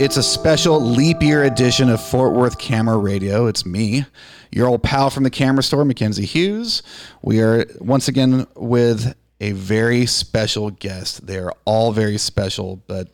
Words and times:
It's 0.00 0.16
a 0.16 0.22
special 0.22 0.80
leap 0.80 1.22
year 1.22 1.44
edition 1.44 1.90
of 1.90 2.02
Fort 2.02 2.32
Worth 2.32 2.56
Camera 2.56 2.96
Radio. 2.96 3.44
It's 3.48 3.66
me, 3.66 4.06
your 4.50 4.66
old 4.66 4.82
pal 4.82 5.10
from 5.10 5.24
the 5.24 5.30
camera 5.30 5.62
store, 5.62 5.84
Mackenzie 5.84 6.24
Hughes. 6.24 6.82
We 7.20 7.42
are 7.42 7.66
once 7.80 8.08
again 8.08 8.46
with 8.56 9.14
a 9.42 9.52
very 9.52 10.06
special 10.06 10.70
guest. 10.70 11.26
They 11.26 11.36
are 11.36 11.52
all 11.66 11.92
very 11.92 12.16
special, 12.16 12.76
but 12.86 13.10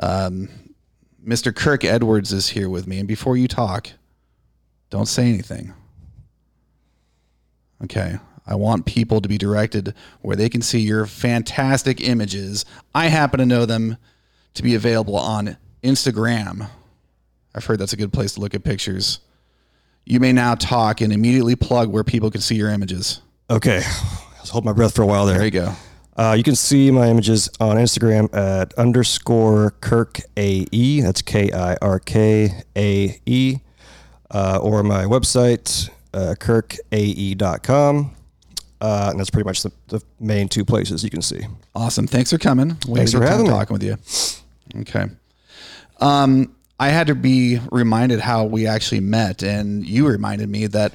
um, 0.00 0.48
Mr. 1.24 1.54
Kirk 1.54 1.84
Edwards 1.84 2.32
is 2.32 2.48
here 2.48 2.68
with 2.68 2.88
me. 2.88 2.98
And 2.98 3.06
before 3.06 3.36
you 3.36 3.46
talk, 3.46 3.92
don't 4.90 5.06
say 5.06 5.28
anything. 5.28 5.74
Okay. 7.84 8.18
I 8.48 8.56
want 8.56 8.84
people 8.84 9.20
to 9.20 9.28
be 9.28 9.38
directed 9.38 9.94
where 10.22 10.34
they 10.34 10.48
can 10.48 10.60
see 10.60 10.80
your 10.80 11.06
fantastic 11.06 12.00
images. 12.00 12.64
I 12.96 13.06
happen 13.06 13.38
to 13.38 13.46
know 13.46 13.64
them 13.64 13.96
to 14.54 14.64
be 14.64 14.74
available 14.74 15.14
on 15.16 15.56
Instagram. 15.82 16.68
I've 17.54 17.64
heard 17.64 17.78
that's 17.78 17.92
a 17.92 17.96
good 17.96 18.12
place 18.12 18.34
to 18.34 18.40
look 18.40 18.54
at 18.54 18.64
pictures. 18.64 19.20
You 20.04 20.20
may 20.20 20.32
now 20.32 20.54
talk 20.54 21.00
and 21.00 21.12
immediately 21.12 21.56
plug 21.56 21.90
where 21.90 22.04
people 22.04 22.30
can 22.30 22.40
see 22.40 22.54
your 22.54 22.70
images. 22.70 23.20
Okay, 23.50 23.82
let's 24.36 24.50
hold 24.50 24.64
my 24.64 24.72
breath 24.72 24.94
for 24.94 25.02
a 25.02 25.06
while 25.06 25.26
there. 25.26 25.36
There 25.38 25.44
you 25.44 25.50
go. 25.50 25.72
Uh, 26.16 26.34
you 26.36 26.42
can 26.42 26.54
see 26.54 26.90
my 26.90 27.08
images 27.08 27.48
on 27.60 27.76
Instagram 27.76 28.32
at 28.34 28.72
underscore 28.74 29.72
Kirk 29.80 30.20
AE. 30.36 31.00
That's 31.02 31.22
K 31.22 31.50
I 31.52 31.76
R 31.82 31.98
K 31.98 32.62
A 32.76 33.20
E. 33.26 33.58
Uh, 34.30 34.58
or 34.60 34.82
my 34.82 35.04
website, 35.04 35.88
uh, 36.12 36.34
kirkae.com. 36.38 38.12
Uh, 38.80 39.08
and 39.10 39.20
that's 39.20 39.30
pretty 39.30 39.46
much 39.46 39.62
the, 39.62 39.72
the 39.88 40.02
main 40.20 40.48
two 40.48 40.64
places 40.64 41.02
you 41.04 41.10
can 41.10 41.22
see. 41.22 41.40
Awesome. 41.74 42.06
Thanks 42.06 42.30
for 42.30 42.38
coming. 42.38 42.76
We 42.88 42.96
Thanks 42.96 43.12
for 43.12 43.22
having 43.24 43.44
me. 43.46 43.50
talking 43.50 43.72
with 43.74 43.82
you. 43.82 43.96
Okay. 44.80 45.06
Um, 46.00 46.54
I 46.78 46.88
had 46.88 47.06
to 47.06 47.14
be 47.14 47.58
reminded 47.72 48.20
how 48.20 48.44
we 48.44 48.66
actually 48.66 49.00
met, 49.00 49.42
and 49.42 49.86
you 49.86 50.06
reminded 50.06 50.48
me 50.48 50.66
that 50.68 50.92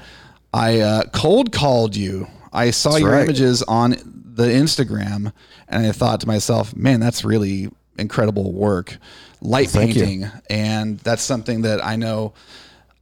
I 0.53 0.81
uh, 0.81 1.03
cold 1.11 1.51
called 1.51 1.95
you. 1.95 2.27
I 2.53 2.71
saw 2.71 2.91
That's 2.91 3.01
your 3.01 3.11
right. 3.11 3.23
images 3.23 3.63
on 3.63 3.91
the 3.91 4.45
Instagram, 4.45 5.33
and 5.67 5.85
I 5.85 5.91
thought 5.91 6.21
to 6.21 6.27
myself, 6.27 6.75
"Man, 6.75 6.99
that's 6.99 7.23
really 7.23 7.71
incredible 7.97 8.53
work, 8.53 8.97
light 9.41 9.73
you. 9.73 9.79
painting." 9.79 10.31
And 10.49 10.99
that's 10.99 11.23
something 11.23 11.63
that 11.63 11.83
I 11.83 11.95
know 11.95 12.33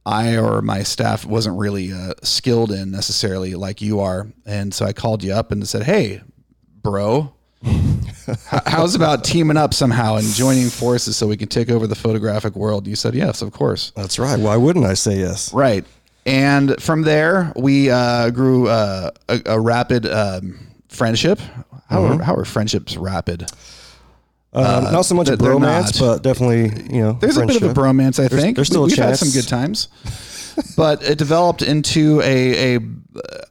I 0.06 0.38
or 0.38 0.62
my 0.62 0.82
staff 0.82 1.26
wasn't 1.26 1.58
really 1.58 1.92
uh, 1.92 2.14
skilled 2.22 2.72
in 2.72 2.90
necessarily 2.90 3.54
like 3.56 3.82
you 3.82 4.00
are. 4.00 4.26
And 4.46 4.72
so 4.72 4.86
I 4.86 4.94
called 4.94 5.22
you 5.22 5.34
up 5.34 5.52
and 5.52 5.68
said, 5.68 5.82
"Hey, 5.82 6.22
bro." 6.82 7.34
How's 8.66 8.94
about 8.94 9.24
teaming 9.24 9.56
up 9.56 9.74
somehow 9.74 10.16
and 10.16 10.26
joining 10.28 10.68
forces 10.68 11.16
so 11.16 11.26
we 11.26 11.36
can 11.36 11.48
take 11.48 11.70
over 11.70 11.86
the 11.86 11.94
photographic 11.94 12.54
world? 12.56 12.86
You 12.86 12.96
said 12.96 13.14
yes, 13.14 13.42
of 13.42 13.52
course. 13.52 13.92
That's 13.96 14.18
right. 14.18 14.38
Why 14.38 14.56
wouldn't 14.56 14.84
I 14.86 14.94
say 14.94 15.18
yes? 15.18 15.52
Right. 15.54 15.84
And 16.26 16.80
from 16.82 17.02
there, 17.02 17.52
we 17.56 17.90
uh, 17.90 18.30
grew 18.30 18.68
uh, 18.68 19.10
a, 19.28 19.40
a 19.46 19.60
rapid 19.60 20.06
um, 20.06 20.58
friendship. 20.88 21.40
How, 21.88 22.04
are, 22.04 22.22
how 22.22 22.34
are 22.34 22.44
friendships 22.44 22.96
rapid? 22.96 23.50
Um, 24.52 24.84
not 24.92 25.02
so 25.02 25.14
much 25.14 25.28
a 25.28 25.34
Uh, 25.34 25.36
bromance, 25.36 25.98
but 25.98 26.22
definitely, 26.22 26.92
you 26.94 27.00
know, 27.02 27.12
There's 27.20 27.36
a 27.36 27.46
bit 27.46 27.56
of 27.62 27.70
a 27.70 27.72
bromance, 27.74 28.18
I 28.22 28.26
There's- 28.28 28.42
think. 28.42 28.56
there's 28.56 28.66
still 28.68 28.82
a 28.82 28.86
We've 28.86 28.96
had 28.96 29.16
some 29.16 29.30
good 29.30 29.46
times, 29.48 29.88
but 30.76 31.02
it 31.02 31.18
developed 31.18 31.62
into 31.62 32.20
a, 32.22 32.76
a, 32.76 32.80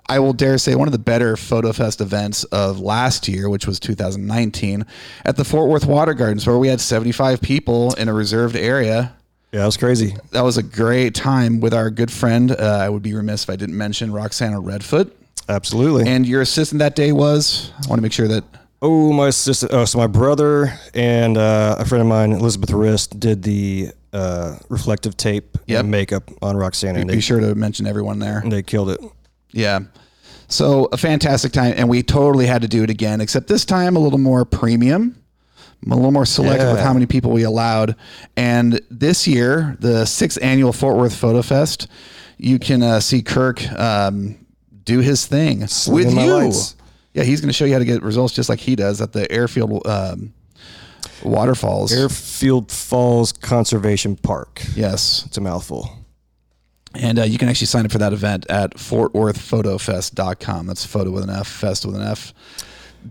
I 0.07 0.19
will 0.19 0.33
dare 0.33 0.57
say, 0.57 0.75
one 0.75 0.87
of 0.87 0.91
the 0.91 0.99
better 0.99 1.35
Foto 1.35 1.73
Fest 1.73 2.01
events 2.01 2.43
of 2.45 2.79
last 2.79 3.27
year, 3.27 3.49
which 3.49 3.67
was 3.67 3.79
2019, 3.79 4.85
at 5.25 5.35
the 5.35 5.45
Fort 5.45 5.69
Worth 5.69 5.85
Water 5.85 6.13
Gardens, 6.13 6.45
where 6.47 6.57
we 6.57 6.67
had 6.67 6.81
75 6.81 7.41
people 7.41 7.93
in 7.95 8.07
a 8.07 8.13
reserved 8.13 8.55
area. 8.55 9.15
Yeah, 9.51 9.61
that 9.61 9.65
was 9.65 9.77
crazy. 9.77 10.15
That 10.31 10.41
was 10.41 10.57
a 10.57 10.63
great 10.63 11.15
time 11.15 11.59
with 11.59 11.73
our 11.73 11.89
good 11.89 12.11
friend. 12.11 12.51
Uh, 12.51 12.79
I 12.81 12.89
would 12.89 13.01
be 13.01 13.13
remiss 13.13 13.43
if 13.43 13.49
I 13.49 13.55
didn't 13.55 13.77
mention 13.77 14.11
Roxana 14.13 14.61
Redfoot. 14.61 15.11
Absolutely. 15.47 16.07
And 16.07 16.27
your 16.27 16.41
assistant 16.41 16.79
that 16.79 16.95
day 16.95 17.11
was. 17.11 17.71
I 17.83 17.89
want 17.89 17.97
to 17.97 18.03
make 18.03 18.13
sure 18.13 18.27
that. 18.27 18.43
Oh, 18.81 19.11
my 19.11 19.29
sister. 19.29 19.67
Oh, 19.71 19.85
so 19.85 19.97
my 19.97 20.07
brother 20.07 20.73
and 20.93 21.37
uh, 21.37 21.75
a 21.79 21.85
friend 21.85 22.01
of 22.01 22.07
mine, 22.07 22.31
Elizabeth 22.31 22.71
Rist, 22.71 23.19
did 23.19 23.43
the 23.43 23.89
uh, 24.13 24.57
reflective 24.69 25.17
tape 25.17 25.57
Yep. 25.67 25.81
and 25.81 25.91
makeup 25.91 26.31
on 26.41 26.55
Roxana, 26.57 26.99
and 26.99 27.07
Be 27.07 27.15
they, 27.15 27.21
sure 27.21 27.39
to 27.39 27.53
mention 27.55 27.85
everyone 27.85 28.19
there. 28.19 28.41
they 28.45 28.63
killed 28.63 28.89
it. 28.89 28.99
Yeah. 29.51 29.81
So 30.47 30.87
a 30.91 30.97
fantastic 30.97 31.51
time, 31.51 31.73
and 31.77 31.87
we 31.89 32.01
totally 32.01 32.47
had 32.47 32.61
to 32.63 32.67
do 32.67 32.81
it 32.83 32.89
again, 32.89 33.21
except 33.21 33.47
this 33.47 33.65
time 33.65 33.95
a 33.95 33.99
little 33.99 34.17
more 34.17 34.45
premium, 34.45 35.21
a 35.85 35.93
little 35.95 36.11
more 36.11 36.25
selective 36.25 36.71
with 36.71 36.79
how 36.81 36.91
many 36.93 37.05
people 37.05 37.31
we 37.31 37.43
allowed. 37.43 37.95
And 38.35 38.81
this 38.89 39.27
year, 39.27 39.77
the 39.79 40.05
sixth 40.05 40.39
annual 40.41 40.73
Fort 40.73 40.97
Worth 40.97 41.13
Foto 41.13 41.45
Fest, 41.45 41.87
you 42.37 42.57
can 42.57 42.81
uh, 42.81 42.99
see 42.99 43.21
Kirk 43.21 43.61
um, 43.73 44.43
do 44.85 44.99
his 45.01 45.27
thing 45.27 45.67
Slinging 45.67 46.15
with 46.15 46.25
you. 46.25 46.33
lights. 46.33 46.75
Yeah, 47.19 47.25
he's 47.25 47.41
going 47.41 47.49
to 47.49 47.53
show 47.53 47.65
you 47.65 47.73
how 47.73 47.79
to 47.79 47.85
get 47.85 48.01
results 48.01 48.33
just 48.33 48.47
like 48.47 48.59
he 48.61 48.77
does 48.77 49.01
at 49.01 49.11
the 49.11 49.29
airfield 49.29 49.85
um, 49.85 50.33
waterfalls. 51.21 51.91
Airfield 51.91 52.71
Falls 52.71 53.33
Conservation 53.33 54.15
Park. 54.15 54.61
yes. 54.73 55.25
It's 55.25 55.35
a 55.35 55.41
mouthful. 55.41 55.91
And 56.95 57.19
uh, 57.19 57.23
you 57.23 57.37
can 57.37 57.49
actually 57.49 57.67
sign 57.67 57.83
up 57.83 57.91
for 57.91 57.97
that 57.97 58.13
event 58.13 58.45
at 58.49 58.75
fortworthfotofest.com. 58.75 60.65
That's 60.67 60.85
photo 60.85 61.11
with 61.11 61.25
an 61.25 61.29
F, 61.29 61.45
fest 61.45 61.85
with 61.85 61.97
an 61.97 62.03
F. 62.03 62.33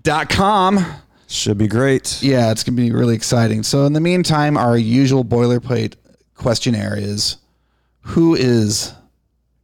Dot 0.02 0.30
com. 0.30 0.78
Should 1.26 1.58
be 1.58 1.68
great. 1.68 2.22
Yeah, 2.22 2.50
it's 2.50 2.64
going 2.64 2.76
to 2.76 2.82
be 2.82 2.90
really 2.90 3.14
exciting. 3.14 3.62
So, 3.62 3.84
in 3.84 3.92
the 3.92 4.00
meantime, 4.00 4.56
our 4.56 4.78
usual 4.78 5.22
boilerplate 5.22 5.96
questionnaire 6.34 6.96
is 6.96 7.36
who 8.00 8.34
is 8.34 8.94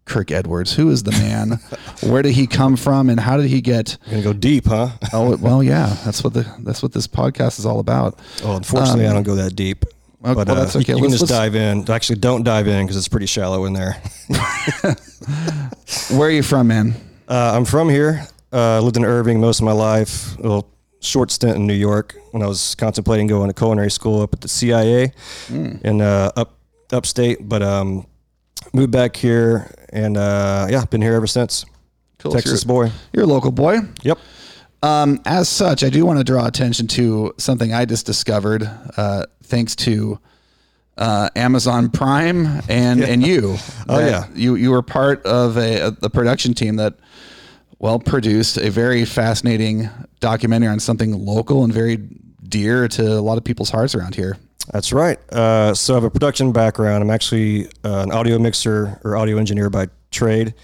Kirk 0.04 0.30
Edwards? 0.30 0.74
Who 0.74 0.90
is 0.90 1.02
the 1.02 1.12
man? 1.12 1.60
Where 2.02 2.22
did 2.22 2.32
he 2.32 2.46
come 2.46 2.76
from? 2.76 3.08
And 3.10 3.18
how 3.18 3.36
did 3.36 3.46
he 3.46 3.60
get. 3.60 3.96
You're 4.06 4.22
gonna 4.22 4.22
go 4.22 4.38
deep, 4.38 4.66
huh? 4.66 4.88
Oh, 5.12 5.36
well, 5.36 5.62
yeah, 5.72 5.96
that's 6.04 6.22
what 6.22 6.34
the 6.34 6.46
that's 6.60 6.82
what 6.82 6.92
this 6.92 7.06
podcast 7.06 7.58
is 7.58 7.66
all 7.66 7.78
about. 7.80 8.18
Oh, 8.42 8.56
unfortunately, 8.56 9.06
I 9.06 9.12
don't 9.12 9.22
go 9.22 9.34
that 9.36 9.56
deep. 9.56 9.84
well, 10.20 10.34
but 10.34 10.46
well, 10.48 10.56
uh, 10.58 10.60
that's 10.64 10.76
okay. 10.76 10.92
you, 10.92 10.96
you 10.96 11.02
can 11.02 11.10
Let's- 11.10 11.20
just 11.20 11.30
let's- 11.32 11.40
dive 11.40 11.54
in. 11.54 11.90
Actually, 11.90 12.18
don't 12.20 12.42
dive 12.42 12.68
in 12.68 12.84
because 12.86 12.96
it's 12.96 13.08
pretty 13.08 13.26
shallow 13.26 13.64
in 13.64 13.72
there. 13.72 13.96
Where 16.10 16.28
are 16.28 16.30
you 16.30 16.42
from, 16.42 16.68
man? 16.68 16.94
Uh, 17.28 17.52
I'm 17.54 17.64
from 17.64 17.88
here. 17.88 18.26
Uh, 18.52 18.80
lived 18.80 18.96
in 18.96 19.04
Irving 19.04 19.40
most 19.40 19.58
of 19.60 19.64
my 19.64 19.72
life. 19.72 20.36
A 20.38 20.42
little 20.42 20.70
short 21.00 21.30
stint 21.30 21.56
in 21.56 21.66
New 21.66 21.74
York 21.74 22.14
when 22.32 22.42
I 22.42 22.46
was 22.46 22.74
contemplating 22.74 23.26
going 23.26 23.48
to 23.48 23.54
culinary 23.54 23.90
school 23.90 24.22
up 24.22 24.32
at 24.32 24.40
the 24.40 24.48
CIA 24.48 25.12
Hmm. 25.48 25.76
in 25.82 26.00
uh, 26.00 26.30
up 26.36 26.58
upstate. 26.92 27.48
But 27.48 27.62
um, 27.62 28.06
moved 28.72 28.90
back 28.92 29.16
here 29.16 29.70
and 29.94 30.16
uh, 30.18 30.66
yeah, 30.68 30.84
been 30.84 31.00
here 31.00 31.14
ever 31.14 31.26
since. 31.26 31.64
Cool. 32.18 32.32
So 32.32 32.36
Texas 32.38 32.64
you're, 32.64 32.88
boy. 32.88 32.92
you're 33.12 33.24
a 33.24 33.28
local 33.28 33.52
boy. 33.52 33.78
Yep. 34.02 34.18
Um, 34.82 35.20
as 35.24 35.48
such, 35.48 35.82
I 35.82 35.88
do 35.88 36.04
want 36.04 36.18
to 36.18 36.24
draw 36.24 36.46
attention 36.46 36.86
to 36.88 37.32
something 37.38 37.72
I 37.72 37.86
just 37.86 38.04
discovered, 38.04 38.68
uh, 38.98 39.24
thanks 39.42 39.74
to 39.76 40.18
uh, 40.98 41.30
Amazon 41.34 41.90
Prime 41.90 42.46
and 42.68 43.02
and 43.02 43.26
you. 43.26 43.56
Oh, 43.88 43.98
yeah. 44.00 44.26
you 44.34 44.56
you 44.56 44.70
were 44.70 44.82
part 44.82 45.24
of 45.24 45.56
a, 45.56 45.86
a 45.86 45.90
the 45.90 46.10
production 46.10 46.54
team 46.54 46.76
that 46.76 46.94
well 47.78 47.98
produced 47.98 48.56
a 48.56 48.70
very 48.70 49.04
fascinating 49.04 49.88
documentary 50.20 50.68
on 50.68 50.80
something 50.80 51.12
local 51.24 51.64
and 51.64 51.72
very 51.72 51.96
dear 52.48 52.88
to 52.88 53.02
a 53.02 53.20
lot 53.20 53.38
of 53.38 53.44
people's 53.44 53.70
hearts 53.70 53.94
around 53.94 54.14
here. 54.14 54.36
That's 54.72 54.92
right. 54.92 55.18
Uh, 55.32 55.74
so 55.74 55.94
I 55.94 55.96
have 55.96 56.04
a 56.04 56.10
production 56.10 56.52
background. 56.52 57.02
I'm 57.02 57.10
actually 57.10 57.66
uh, 57.84 58.02
an 58.02 58.12
audio 58.12 58.38
mixer 58.38 59.00
or 59.04 59.16
audio 59.16 59.36
engineer 59.38 59.68
by 59.70 59.88
trade. 60.10 60.54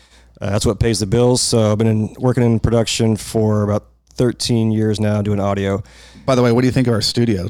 Uh, 0.41 0.51
that's 0.51 0.65
what 0.65 0.81
pays 0.81 1.01
the 1.01 1.07
bills. 1.07 1.43
So 1.43 1.73
I've 1.73 1.79
been 1.79 1.87
in, 1.87 2.15
working 2.19 2.43
in 2.43 2.61
production 2.61 3.17
for 3.17 3.63
about 3.63 3.89
13 4.15 4.71
years 4.71 4.99
now, 4.99 5.21
doing 5.21 5.41
audio. 5.41 5.83
By 6.25 6.35
the 6.35 6.43
way, 6.43 6.53
what 6.53 6.63
do 6.63 6.67
you 6.67 6.73
think 6.73 6.87
of 6.87 6.95
our 6.95 7.03
studio? 7.03 7.49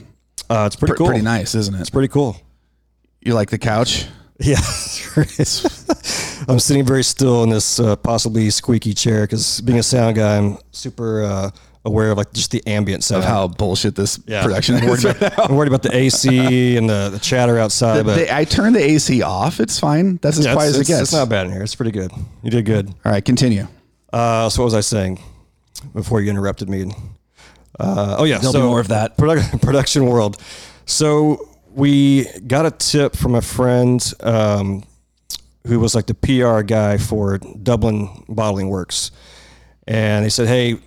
Uh, 0.49 0.65
it's 0.67 0.77
pretty 0.77 0.93
Pr- 0.93 0.97
cool. 0.97 1.07
Pretty 1.07 1.23
nice, 1.23 1.55
isn't 1.55 1.75
it? 1.75 1.81
It's 1.81 1.91
pretty 1.91 2.09
cool. 2.09 2.37
You 3.21 3.35
like 3.35 3.51
the 3.51 3.59
couch? 3.59 4.07
Yeah, 4.41 4.57
I'm 6.49 6.59
sitting 6.59 6.85
very 6.87 7.05
still 7.05 7.43
in 7.45 7.51
this 7.51 7.79
uh, 7.79 7.97
possibly 7.97 8.49
squeaky 8.49 8.95
chair 8.95 9.25
because 9.25 9.61
being 9.61 9.79
a 9.79 9.83
sound 9.83 10.17
guy, 10.17 10.39
I'm 10.39 10.57
super 10.73 11.23
uh, 11.23 11.51
aware 11.85 12.11
of 12.11 12.19
like 12.19 12.33
just 12.33 12.51
the 12.51 12.63
ambient 12.67 13.03
sound. 13.05 13.23
Of 13.25 13.29
how 13.29 13.49
bullshit 13.49 13.95
this 13.95 14.21
Yeah. 14.27 14.43
production 14.43 14.77
I'm 14.77 14.87
worried, 14.87 14.99
is. 14.99 15.05
about, 15.07 15.51
I'm 15.51 15.57
worried 15.57 15.69
about 15.69 15.83
the 15.83 15.95
AC 15.97 16.77
and 16.79 16.89
the, 16.89 17.09
the 17.11 17.19
chatter 17.19 17.59
outside. 17.59 17.99
The- 17.99 18.05
but 18.05 18.31
I 18.31 18.45
turned 18.45 18.77
the 18.77 18.83
AC 18.85 19.23
off. 19.23 19.61
It's 19.61 19.79
fine. 19.81 20.19
That's 20.23 20.39
as 20.39 20.45
yeah, 20.47 20.53
quiet 20.55 20.69
as 20.71 20.77
it 20.81 20.87
gets. 20.87 21.01
it's 21.03 21.13
not 21.13 21.29
bad 21.29 21.47
in 21.47 21.53
here. 21.53 21.63
It's 21.63 21.75
pretty 21.75 21.93
good. 21.93 22.11
You 22.43 22.51
did 22.51 22.65
good. 22.67 22.89
All 23.05 23.13
right, 23.13 23.25
continue. 23.25 23.67
Uh, 24.13 24.49
so 24.51 24.61
what 24.63 24.67
was 24.67 24.75
I 24.75 24.81
saying 24.81 25.23
before 25.95 26.21
you 26.21 26.31
interrupted 26.31 26.69
me? 26.69 26.93
Uh, 27.79 28.17
oh 28.19 28.25
yeah, 28.25 28.37
There'll 28.39 28.53
so 28.53 28.61
be 28.61 28.67
more 28.67 28.81
of 28.81 28.89
that. 28.89 29.17
Product, 29.17 29.63
production 29.63 30.05
world. 30.07 30.37
So 30.85 31.49
we 31.73 32.25
got 32.47 32.67
a 32.67 32.71
tip 32.73 33.17
from 33.17 33.35
a 33.37 33.41
friend 33.41 34.03
um, 34.21 34.83
who 35.67 35.81
was 35.81 35.95
like 35.95 36.07
the 36.07 36.15
PR 36.15 36.61
guy 36.63 36.99
for 36.99 37.39
Dublin 37.39 38.25
Bottling 38.29 38.69
Works, 38.69 39.13
and 39.87 40.25
he 40.25 40.31
said, 40.31 40.47
"Hey, 40.49 40.79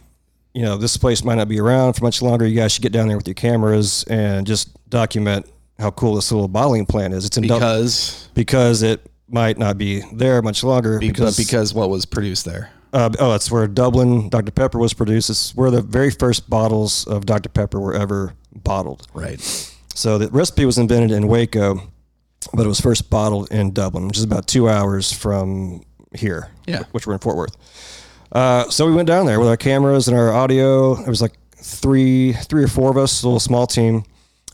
you 0.53 0.61
know 0.61 0.77
this 0.77 0.97
place 0.97 1.23
might 1.23 1.35
not 1.35 1.47
be 1.47 1.59
around 1.59 1.93
for 1.93 2.03
much 2.03 2.21
longer. 2.21 2.45
You 2.45 2.55
guys 2.55 2.71
should 2.73 2.83
get 2.83 2.91
down 2.91 3.07
there 3.07 3.17
with 3.17 3.27
your 3.27 3.33
cameras 3.35 4.03
and 4.09 4.45
just 4.47 4.69
document 4.89 5.45
how 5.79 5.91
cool 5.91 6.15
this 6.15 6.31
little 6.31 6.47
bottling 6.47 6.85
plant 6.85 7.13
is. 7.13 7.25
It's 7.25 7.37
in 7.37 7.47
Dub- 7.47 7.59
Because 7.59 8.29
because 8.33 8.83
it 8.83 9.09
might 9.27 9.57
not 9.57 9.77
be 9.77 10.01
there 10.13 10.41
much 10.41 10.63
longer 10.63 10.99
because 10.99 11.37
because 11.37 11.73
what 11.73 11.89
was 11.89 12.05
produced 12.05 12.45
there. 12.45 12.71
uh, 12.93 13.09
oh, 13.19 13.31
that's 13.31 13.49
where 13.49 13.67
Dublin 13.67 14.29
Dr 14.29 14.51
Pepper 14.51 14.77
was 14.77 14.93
produced. 14.93 15.29
It's 15.31 15.55
where 15.55 15.71
the 15.71 15.81
very 15.81 16.11
first 16.11 16.49
bottles 16.49 17.07
of 17.07 17.25
Dr 17.25 17.49
Pepper 17.49 17.79
were 17.79 17.95
ever 17.95 18.33
bottled. 18.53 19.07
Right. 19.13 19.39
So 19.95 20.17
the 20.19 20.27
recipe 20.29 20.65
was 20.65 20.77
invented 20.77 21.11
in 21.11 21.27
Waco, 21.27 21.79
but 22.53 22.65
it 22.65 22.67
was 22.69 22.79
first 22.79 23.09
bottled 23.09 23.51
in 23.51 23.73
Dublin, 23.73 24.07
which 24.07 24.17
is 24.17 24.23
about 24.23 24.45
two 24.47 24.69
hours 24.69 25.11
from 25.11 25.81
here. 26.15 26.51
Yeah. 26.67 26.83
which 26.91 27.07
we're 27.07 27.13
in 27.13 27.19
Fort 27.19 27.35
Worth. 27.37 27.55
Uh, 28.33 28.67
so 28.69 28.87
we 28.87 28.93
went 28.93 29.07
down 29.07 29.27
there 29.27 29.39
with 29.39 29.47
our 29.47 29.55
cameras 29.55 30.07
and 30.07 30.17
our 30.17 30.33
audio. 30.33 30.99
It 30.99 31.07
was 31.07 31.21
like 31.21 31.33
three, 31.55 32.33
three 32.33 32.63
or 32.63 32.67
four 32.67 32.89
of 32.89 32.97
us, 32.97 33.21
a 33.21 33.27
little 33.27 33.39
small 33.39 33.67
team. 33.67 34.03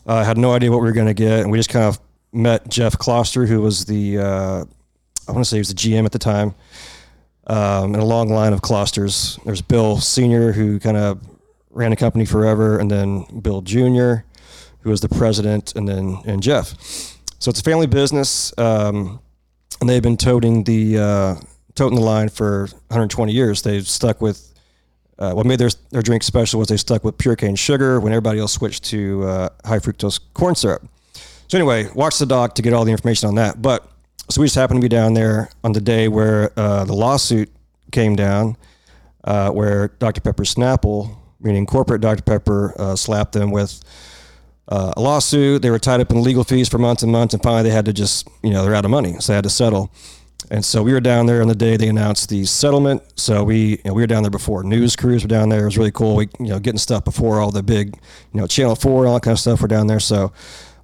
uh, 0.06 0.22
had 0.22 0.38
no 0.38 0.52
idea 0.52 0.70
what 0.70 0.80
we 0.80 0.86
were 0.86 0.92
going 0.92 1.06
to 1.06 1.14
get, 1.14 1.40
and 1.40 1.50
we 1.50 1.58
just 1.58 1.70
kind 1.70 1.84
of 1.86 1.98
met 2.32 2.68
Jeff 2.68 2.96
Kloster, 2.98 3.48
who 3.48 3.60
was 3.62 3.86
the 3.86 4.18
uh, 4.18 4.64
I 5.28 5.32
want 5.32 5.44
to 5.44 5.44
say 5.44 5.56
he 5.56 5.60
was 5.60 5.68
the 5.68 5.74
GM 5.74 6.04
at 6.04 6.12
the 6.12 6.18
time, 6.18 6.54
um, 7.46 7.94
and 7.94 7.96
a 7.96 8.04
long 8.04 8.28
line 8.28 8.52
of 8.52 8.60
Klosters. 8.60 9.42
There's 9.44 9.62
Bill 9.62 9.98
Senior, 9.98 10.52
who 10.52 10.78
kind 10.78 10.96
of 10.96 11.20
ran 11.70 11.90
the 11.90 11.96
company 11.96 12.24
forever, 12.24 12.78
and 12.78 12.90
then 12.90 13.24
Bill 13.40 13.60
Junior, 13.62 14.24
who 14.80 14.90
was 14.90 15.00
the 15.00 15.08
president, 15.08 15.74
and 15.76 15.88
then 15.88 16.20
and 16.26 16.42
Jeff. 16.42 16.74
So 17.38 17.50
it's 17.50 17.60
a 17.60 17.64
family 17.64 17.86
business, 17.86 18.52
um, 18.58 19.20
and 19.80 19.88
they've 19.88 20.02
been 20.02 20.16
toting 20.16 20.64
the 20.64 20.98
uh, 20.98 21.34
toting 21.80 21.98
the 21.98 22.04
line 22.04 22.28
for 22.28 22.66
120 22.88 23.32
years. 23.32 23.62
They've 23.62 23.88
stuck 23.88 24.20
with 24.20 24.52
uh, 25.18 25.32
what 25.32 25.46
made 25.46 25.58
their 25.58 25.70
their 25.90 26.02
drink 26.02 26.22
special 26.22 26.58
was 26.58 26.68
they 26.68 26.76
stuck 26.76 27.04
with 27.04 27.16
pure 27.16 27.36
cane 27.36 27.56
sugar 27.56 27.98
when 28.00 28.12
everybody 28.12 28.38
else 28.38 28.52
switched 28.52 28.84
to 28.84 29.24
uh, 29.24 29.48
high 29.64 29.78
fructose 29.78 30.20
corn 30.34 30.54
syrup. 30.54 30.86
So 31.48 31.56
anyway, 31.56 31.88
watch 31.94 32.18
the 32.18 32.26
doc 32.26 32.54
to 32.56 32.62
get 32.62 32.74
all 32.74 32.84
the 32.84 32.92
information 32.92 33.28
on 33.28 33.36
that. 33.36 33.62
But 33.62 33.90
so 34.28 34.42
we 34.42 34.46
just 34.46 34.56
happened 34.56 34.82
to 34.82 34.84
be 34.84 34.90
down 34.90 35.14
there 35.14 35.48
on 35.64 35.72
the 35.72 35.80
day 35.80 36.08
where 36.08 36.52
uh, 36.58 36.84
the 36.84 36.92
lawsuit 36.92 37.50
came 37.92 38.14
down, 38.14 38.58
uh, 39.24 39.50
where 39.50 39.88
Dr 39.88 40.20
Pepper 40.20 40.42
Snapple, 40.42 41.16
meaning 41.40 41.64
corporate 41.64 42.02
Dr 42.02 42.22
Pepper, 42.22 42.74
uh, 42.78 42.94
slapped 42.94 43.32
them 43.32 43.52
with 43.52 43.82
uh, 44.68 44.92
a 44.98 45.00
lawsuit. 45.00 45.62
They 45.62 45.70
were 45.70 45.78
tied 45.78 46.00
up 46.00 46.10
in 46.10 46.22
legal 46.22 46.44
fees 46.44 46.68
for 46.68 46.76
months 46.76 47.02
and 47.02 47.10
months, 47.10 47.32
and 47.32 47.42
finally 47.42 47.62
they 47.62 47.74
had 47.74 47.86
to 47.86 47.94
just, 47.94 48.28
you 48.42 48.50
know, 48.50 48.64
they're 48.64 48.74
out 48.74 48.84
of 48.84 48.90
money, 48.90 49.14
so 49.18 49.32
they 49.32 49.36
had 49.36 49.44
to 49.44 49.50
settle. 49.50 49.90
And 50.50 50.64
so 50.64 50.82
we 50.82 50.92
were 50.92 51.00
down 51.00 51.26
there 51.26 51.42
on 51.42 51.48
the 51.48 51.54
day 51.54 51.76
they 51.76 51.88
announced 51.88 52.28
the 52.28 52.44
settlement. 52.44 53.02
So 53.16 53.44
we, 53.44 53.70
you 53.70 53.80
know, 53.84 53.94
we 53.94 54.02
were 54.02 54.06
down 54.06 54.22
there 54.22 54.30
before 54.30 54.64
news 54.64 54.96
crews 54.96 55.22
were 55.22 55.28
down 55.28 55.48
there. 55.48 55.62
It 55.62 55.66
was 55.66 55.78
really 55.78 55.92
cool. 55.92 56.16
We, 56.16 56.28
you 56.38 56.48
know, 56.48 56.58
getting 56.58 56.78
stuff 56.78 57.04
before 57.04 57.40
all 57.40 57.50
the 57.50 57.62
big, 57.62 57.96
you 58.32 58.40
know, 58.40 58.46
Channel 58.46 58.76
Four 58.76 59.02
and 59.02 59.08
all 59.08 59.14
that 59.14 59.22
kind 59.22 59.34
of 59.34 59.40
stuff 59.40 59.60
were 59.60 59.68
down 59.68 59.86
there. 59.86 60.00
So, 60.00 60.32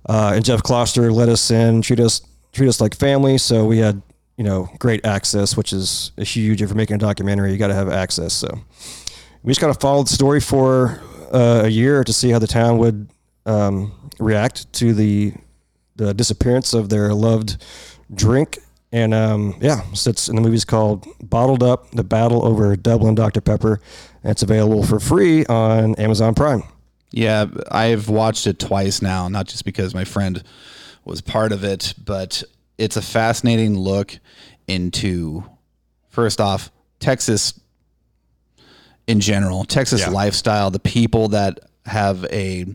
uh, 0.08 0.32
and 0.34 0.44
Jeff 0.44 0.62
Kloster 0.62 1.12
let 1.12 1.28
us 1.28 1.50
in, 1.50 1.82
treat 1.82 2.00
us, 2.00 2.20
treat 2.52 2.68
us 2.68 2.80
like 2.80 2.94
family. 2.94 3.38
So 3.38 3.64
we 3.64 3.78
had, 3.78 4.02
you 4.36 4.44
know, 4.44 4.68
great 4.78 5.04
access, 5.04 5.56
which 5.56 5.72
is 5.72 6.12
huge. 6.16 6.62
If 6.62 6.68
you're 6.68 6.76
making 6.76 6.96
a 6.96 6.98
documentary, 6.98 7.52
you 7.52 7.58
got 7.58 7.68
to 7.68 7.74
have 7.74 7.88
access. 7.88 8.34
So 8.34 8.48
we 9.42 9.50
just 9.50 9.60
kind 9.60 9.70
of 9.70 9.80
followed 9.80 10.08
the 10.08 10.12
story 10.12 10.40
for 10.40 11.00
uh, 11.32 11.62
a 11.64 11.68
year 11.68 12.04
to 12.04 12.12
see 12.12 12.30
how 12.30 12.38
the 12.38 12.46
town 12.46 12.78
would 12.78 13.08
um, 13.46 14.10
react 14.18 14.72
to 14.74 14.92
the 14.92 15.32
the 15.96 16.12
disappearance 16.12 16.74
of 16.74 16.90
their 16.90 17.14
loved 17.14 17.64
drink. 18.14 18.58
And 18.92 19.12
um, 19.12 19.56
yeah, 19.60 19.80
sits 19.92 20.28
in 20.28 20.36
the 20.36 20.42
movie's 20.42 20.64
called 20.64 21.06
Bottled 21.20 21.62
Up: 21.62 21.90
The 21.90 22.04
Battle 22.04 22.44
Over 22.44 22.76
Dublin 22.76 23.14
Dr 23.14 23.40
Pepper. 23.40 23.80
And 24.22 24.30
it's 24.30 24.42
available 24.42 24.82
for 24.84 25.00
free 25.00 25.44
on 25.46 25.94
Amazon 25.96 26.34
Prime. 26.34 26.62
Yeah, 27.10 27.46
I've 27.70 28.08
watched 28.08 28.46
it 28.46 28.58
twice 28.58 29.00
now, 29.02 29.28
not 29.28 29.46
just 29.46 29.64
because 29.64 29.94
my 29.94 30.04
friend 30.04 30.42
was 31.04 31.20
part 31.20 31.52
of 31.52 31.62
it, 31.64 31.94
but 32.04 32.42
it's 32.78 32.96
a 32.96 33.02
fascinating 33.02 33.78
look 33.78 34.18
into, 34.66 35.44
first 36.10 36.40
off, 36.40 36.70
Texas 36.98 37.58
in 39.06 39.20
general, 39.20 39.64
Texas 39.64 40.00
Yeah. 40.00 40.08
lifestyle, 40.10 40.70
the 40.70 40.80
people 40.80 41.28
that 41.28 41.60
have 41.86 42.24
a 42.26 42.66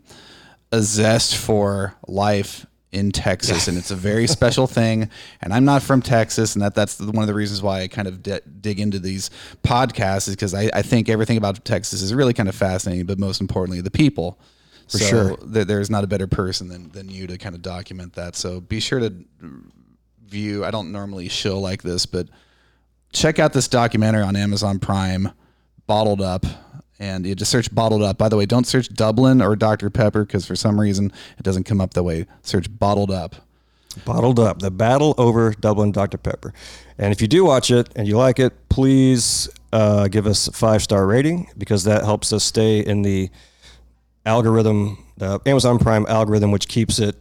a 0.73 0.81
zest 0.81 1.35
for 1.35 1.95
life 2.07 2.65
in 2.91 3.11
Texas, 3.11 3.67
and 3.67 3.77
it's 3.77 3.91
a 3.91 3.95
very 3.95 4.27
special 4.37 4.67
thing. 4.67 5.09
And 5.41 5.53
I'm 5.53 5.65
not 5.65 5.81
from 5.81 6.01
Texas, 6.01 6.55
and 6.55 6.61
that 6.61 6.75
that's 6.75 6.99
one 6.99 7.19
of 7.19 7.27
the 7.27 7.33
reasons 7.33 7.61
why 7.61 7.81
I 7.81 7.87
kind 7.87 8.07
of 8.07 8.21
di- 8.21 8.41
dig 8.59 8.79
into 8.79 8.99
these 8.99 9.29
podcasts 9.63 10.27
is 10.27 10.35
because 10.35 10.53
I, 10.53 10.69
I 10.73 10.81
think 10.81 11.09
everything 11.09 11.37
about 11.37 11.63
Texas 11.63 12.01
is 12.01 12.13
really 12.13 12.33
kind 12.33 12.49
of 12.49 12.55
fascinating, 12.55 13.05
but 13.05 13.19
most 13.19 13.41
importantly, 13.41 13.81
the 13.81 13.91
people. 13.91 14.39
For 14.87 14.97
so 14.97 15.05
sure. 15.05 15.37
There, 15.41 15.63
there's 15.63 15.89
not 15.89 16.03
a 16.03 16.07
better 16.07 16.27
person 16.27 16.67
than 16.67 16.89
than 16.91 17.07
you 17.07 17.27
to 17.27 17.37
kind 17.37 17.55
of 17.55 17.61
document 17.61 18.13
that. 18.13 18.35
So 18.35 18.59
be 18.59 18.81
sure 18.81 18.99
to 18.99 19.13
view. 20.25 20.65
I 20.65 20.71
don't 20.71 20.91
normally 20.91 21.29
show 21.29 21.59
like 21.59 21.81
this, 21.81 22.05
but 22.05 22.27
check 23.13 23.39
out 23.39 23.53
this 23.53 23.67
documentary 23.67 24.23
on 24.23 24.35
Amazon 24.35 24.79
Prime, 24.79 25.31
Bottled 25.87 26.21
Up, 26.21 26.45
and 27.01 27.25
you 27.25 27.33
just 27.33 27.49
search 27.49 27.73
Bottled 27.73 28.03
Up. 28.03 28.19
By 28.19 28.29
the 28.29 28.37
way, 28.37 28.45
don't 28.45 28.67
search 28.67 28.87
Dublin 28.89 29.41
or 29.41 29.55
Dr 29.55 29.89
Pepper 29.89 30.23
because 30.23 30.45
for 30.45 30.55
some 30.55 30.79
reason 30.79 31.11
it 31.37 31.41
doesn't 31.43 31.63
come 31.63 31.81
up 31.81 31.95
that 31.95 32.03
way. 32.03 32.27
Search 32.43 32.67
Bottled 32.77 33.09
Up. 33.09 33.35
Bottled 34.05 34.39
Up: 34.39 34.59
The 34.59 34.71
Battle 34.71 35.15
Over 35.17 35.53
Dublin 35.59 35.91
Dr 35.91 36.19
Pepper. 36.19 36.53
And 36.99 37.11
if 37.11 37.19
you 37.19 37.27
do 37.27 37.43
watch 37.43 37.71
it 37.71 37.89
and 37.95 38.07
you 38.07 38.17
like 38.17 38.39
it, 38.39 38.69
please 38.69 39.49
uh, 39.73 40.07
give 40.09 40.27
us 40.27 40.47
a 40.47 40.51
five 40.51 40.83
star 40.83 41.07
rating 41.07 41.49
because 41.57 41.83
that 41.85 42.05
helps 42.05 42.31
us 42.31 42.43
stay 42.43 42.79
in 42.79 43.01
the 43.01 43.31
algorithm, 44.23 45.03
the 45.17 45.41
Amazon 45.47 45.79
Prime 45.79 46.05
algorithm, 46.07 46.51
which 46.51 46.67
keeps 46.67 46.99
it, 46.99 47.15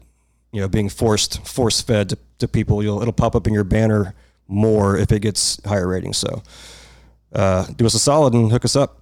you 0.53 0.61
know, 0.61 0.69
being 0.69 0.91
forced 0.91 1.45
force 1.47 1.81
fed 1.81 2.11
to, 2.11 2.19
to 2.39 2.47
people. 2.47 2.83
You'll 2.83 3.01
it'll 3.01 3.15
pop 3.15 3.35
up 3.35 3.47
in 3.47 3.55
your 3.55 3.65
banner 3.65 4.15
more 4.47 4.99
if 4.99 5.11
it 5.11 5.21
gets 5.21 5.59
higher 5.65 5.89
ratings. 5.89 6.19
So 6.19 6.43
uh, 7.33 7.65
do 7.77 7.87
us 7.87 7.95
a 7.95 7.99
solid 7.99 8.35
and 8.35 8.53
hook 8.53 8.67
us 8.67 8.77
up. 8.77 9.00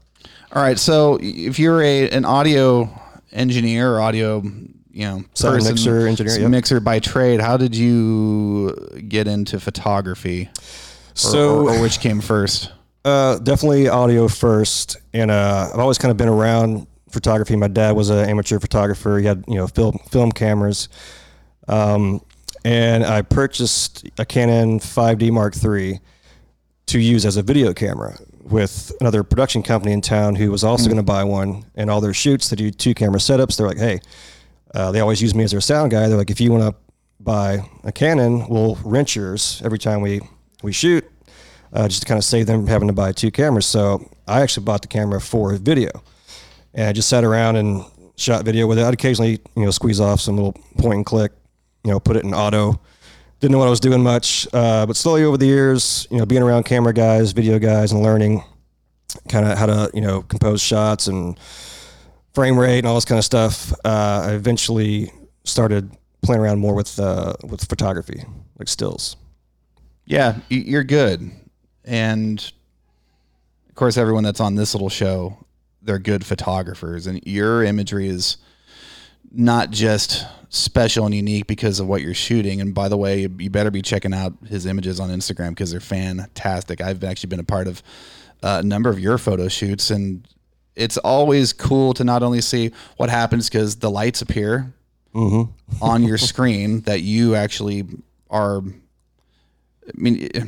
All 0.52 0.62
right, 0.62 0.78
so 0.78 1.18
if 1.20 1.58
you're 1.58 1.82
a 1.82 2.08
an 2.10 2.24
audio 2.24 2.88
engineer 3.32 3.92
or 3.94 4.00
audio, 4.00 4.42
you 4.90 5.04
know, 5.04 5.24
Sound 5.34 5.56
person, 5.56 5.74
mixer 5.74 6.06
engineer, 6.06 6.38
yep. 6.40 6.50
mixer 6.50 6.80
by 6.80 6.98
trade, 7.00 7.40
how 7.40 7.56
did 7.58 7.76
you 7.76 8.74
get 9.08 9.28
into 9.28 9.60
photography? 9.60 10.48
Or- 10.48 10.60
So- 11.14 11.66
or, 11.66 11.74
or 11.74 11.82
which 11.82 12.00
came 12.00 12.20
first? 12.20 12.70
Uh, 13.04 13.38
definitely 13.38 13.88
audio 13.88 14.26
first, 14.28 14.96
and 15.14 15.30
uh, 15.30 15.70
I've 15.72 15.78
always 15.78 15.98
kind 15.98 16.10
of 16.10 16.16
been 16.16 16.28
around 16.28 16.86
photography. 17.10 17.54
My 17.56 17.68
dad 17.68 17.92
was 17.92 18.10
an 18.10 18.28
amateur 18.28 18.58
photographer. 18.58 19.18
He 19.18 19.26
had 19.26 19.44
you 19.46 19.54
know 19.54 19.66
film 19.66 19.98
film 20.10 20.32
cameras, 20.32 20.88
um, 21.68 22.20
and 22.64 23.04
I 23.04 23.22
purchased 23.22 24.08
a 24.18 24.26
Canon 24.26 24.78
5D 24.80 25.30
Mark 25.30 25.54
III 25.62 26.00
to 26.86 26.98
use 26.98 27.24
as 27.24 27.36
a 27.36 27.42
video 27.42 27.72
camera 27.72 28.18
with 28.50 28.92
another 29.00 29.22
production 29.22 29.62
company 29.62 29.92
in 29.92 30.00
town 30.00 30.34
who 30.34 30.50
was 30.50 30.64
also 30.64 30.86
going 30.86 30.96
to 30.96 31.02
buy 31.02 31.24
one. 31.24 31.64
And 31.74 31.90
all 31.90 32.00
their 32.00 32.14
shoots, 32.14 32.48
they 32.48 32.56
do 32.56 32.70
two 32.70 32.94
camera 32.94 33.18
setups. 33.18 33.56
They're 33.56 33.66
like, 33.66 33.78
hey, 33.78 34.00
uh, 34.74 34.92
they 34.92 35.00
always 35.00 35.22
use 35.22 35.34
me 35.34 35.44
as 35.44 35.50
their 35.50 35.60
sound 35.60 35.90
guy. 35.90 36.08
They're 36.08 36.18
like, 36.18 36.30
if 36.30 36.40
you 36.40 36.52
want 36.52 36.64
to 36.64 36.80
buy 37.20 37.68
a 37.84 37.92
Canon, 37.92 38.48
we'll 38.48 38.76
rent 38.84 39.16
yours 39.16 39.60
every 39.64 39.78
time 39.78 40.00
we 40.00 40.20
we 40.62 40.72
shoot, 40.72 41.04
uh, 41.72 41.86
just 41.86 42.02
to 42.02 42.08
kind 42.08 42.18
of 42.18 42.24
save 42.24 42.46
them 42.46 42.60
from 42.60 42.66
having 42.68 42.88
to 42.88 42.94
buy 42.94 43.12
two 43.12 43.30
cameras. 43.30 43.66
So 43.66 44.08
I 44.26 44.40
actually 44.40 44.64
bought 44.64 44.82
the 44.82 44.88
camera 44.88 45.20
for 45.20 45.54
video, 45.54 45.90
and 46.74 46.88
I 46.88 46.92
just 46.92 47.08
sat 47.08 47.24
around 47.24 47.56
and 47.56 47.84
shot 48.16 48.44
video 48.44 48.66
with 48.66 48.78
it. 48.78 48.84
I'd 48.84 48.94
occasionally 48.94 49.40
you 49.56 49.64
know 49.64 49.70
squeeze 49.70 50.00
off 50.00 50.20
some 50.20 50.36
little 50.36 50.54
point 50.78 50.96
and 50.96 51.06
click, 51.06 51.32
you 51.84 51.90
know, 51.90 52.00
put 52.00 52.16
it 52.16 52.24
in 52.24 52.34
auto. 52.34 52.80
Didn't 53.40 53.52
know 53.52 53.58
what 53.58 53.68
I 53.68 53.70
was 53.70 53.80
doing 53.80 54.02
much, 54.02 54.48
uh, 54.52 54.84
but 54.84 54.96
slowly 54.96 55.22
over 55.22 55.36
the 55.36 55.46
years, 55.46 56.08
you 56.10 56.18
know, 56.18 56.26
being 56.26 56.42
around 56.42 56.64
camera 56.64 56.92
guys, 56.92 57.32
video 57.32 57.58
guys, 57.58 57.92
and 57.92 58.02
learning 58.02 58.42
kind 59.28 59.46
of 59.46 59.56
how 59.56 59.66
to 59.66 59.90
you 59.94 60.00
know 60.00 60.22
compose 60.22 60.60
shots 60.60 61.06
and 61.06 61.38
frame 62.34 62.58
rate 62.58 62.78
and 62.78 62.86
all 62.86 62.94
this 62.94 63.04
kind 63.04 63.18
of 63.18 63.24
stuff. 63.24 63.72
Uh, 63.84 64.26
I 64.28 64.32
eventually 64.32 65.12
started 65.44 65.90
playing 66.22 66.40
around 66.40 66.58
more 66.58 66.74
with 66.74 66.98
uh, 66.98 67.34
with 67.44 67.64
photography, 67.68 68.24
like 68.58 68.68
stills. 68.68 69.16
Yeah, 70.04 70.38
you're 70.48 70.84
good. 70.84 71.30
And 71.84 72.52
of 73.68 73.74
course, 73.74 73.96
everyone 73.96 74.24
that's 74.24 74.40
on 74.40 74.54
this 74.54 74.74
little 74.74 74.88
show, 74.88 75.44
they're 75.82 75.98
good 75.98 76.24
photographers. 76.24 77.06
And 77.06 77.20
your 77.26 77.62
imagery 77.62 78.08
is 78.08 78.38
not 79.30 79.70
just 79.70 80.24
special 80.50 81.04
and 81.04 81.14
unique 81.14 81.46
because 81.46 81.78
of 81.80 81.86
what 81.86 82.00
you're 82.00 82.14
shooting. 82.14 82.60
And 82.60 82.74
by 82.74 82.88
the 82.88 82.96
way, 82.96 83.20
you 83.38 83.50
better 83.50 83.70
be 83.70 83.82
checking 83.82 84.14
out 84.14 84.32
his 84.46 84.64
images 84.66 84.98
on 85.00 85.10
Instagram 85.10 85.50
because 85.50 85.70
they're 85.70 85.80
fantastic. 85.80 86.80
I've 86.80 87.04
actually 87.04 87.28
been 87.28 87.40
a 87.40 87.44
part 87.44 87.66
of 87.68 87.82
uh, 88.42 88.60
a 88.62 88.66
number 88.66 88.88
of 88.88 88.98
your 88.98 89.18
photo 89.18 89.48
shoots, 89.48 89.90
and 89.90 90.26
it's 90.76 90.96
always 90.98 91.52
cool 91.52 91.92
to 91.94 92.04
not 92.04 92.22
only 92.22 92.40
see 92.40 92.70
what 92.96 93.10
happens 93.10 93.48
because 93.50 93.76
the 93.76 93.90
lights 93.90 94.22
appear 94.22 94.72
on 95.82 96.02
your 96.04 96.18
screen 96.30 96.80
that 96.82 97.00
you 97.02 97.34
actually 97.34 97.84
are 98.30 98.58
I 98.58 99.90
mean, 99.94 100.28
eh, 100.34 100.44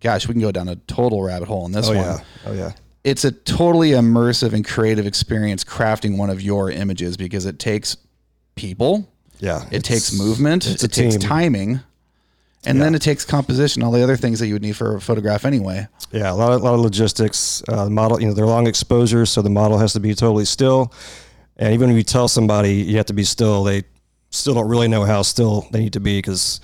gosh, 0.00 0.26
we 0.26 0.34
can 0.34 0.40
go 0.40 0.50
down 0.50 0.68
a 0.68 0.76
total 0.76 1.22
rabbit 1.22 1.46
hole 1.48 1.64
in 1.66 1.72
this 1.72 1.86
Oh 1.88 1.94
one. 1.94 1.98
yeah, 2.04 2.18
oh 2.46 2.52
yeah. 2.52 2.72
It's 3.04 3.24
a 3.24 3.30
totally 3.32 3.90
immersive 3.90 4.52
and 4.54 4.64
creative 4.66 5.06
experience 5.06 5.62
crafting 5.62 6.16
one 6.16 6.30
of 6.30 6.40
your 6.40 6.70
images 6.70 7.16
because 7.16 7.44
it 7.46 7.58
takes 7.58 7.96
people 8.54 9.06
Yeah, 9.40 9.66
It 9.70 9.84
takes 9.84 10.16
movement. 10.18 10.66
It 10.66 10.78
takes 10.90 11.16
team. 11.16 11.20
timing. 11.20 11.80
And 12.66 12.80
then 12.80 12.94
it 12.94 13.02
takes 13.02 13.26
composition, 13.26 13.82
all 13.82 13.90
the 13.92 14.02
other 14.02 14.16
things 14.16 14.38
that 14.40 14.46
you 14.46 14.54
would 14.54 14.62
need 14.62 14.74
for 14.74 14.96
a 14.96 15.00
photograph 15.00 15.44
anyway. 15.44 15.86
Yeah, 16.12 16.32
a 16.32 16.34
lot 16.34 16.52
of, 16.52 16.62
lot 16.62 16.72
of 16.72 16.80
logistics. 16.80 17.62
Uh, 17.68 17.90
model, 17.90 18.18
you 18.18 18.26
know, 18.26 18.32
they're 18.32 18.46
long 18.46 18.66
exposures, 18.66 19.28
so 19.28 19.42
the 19.42 19.50
model 19.50 19.76
has 19.76 19.92
to 19.92 20.00
be 20.00 20.14
totally 20.14 20.46
still. 20.46 20.90
And 21.58 21.74
even 21.74 21.90
if 21.90 21.96
you 21.96 22.02
tell 22.02 22.26
somebody 22.26 22.72
you 22.76 22.96
have 22.96 23.04
to 23.06 23.12
be 23.12 23.24
still, 23.24 23.64
they 23.64 23.82
still 24.30 24.54
don't 24.54 24.66
really 24.68 24.88
know 24.88 25.04
how 25.04 25.20
still 25.20 25.68
they 25.72 25.80
need 25.80 25.92
to 25.92 26.00
be 26.00 26.16
because 26.18 26.60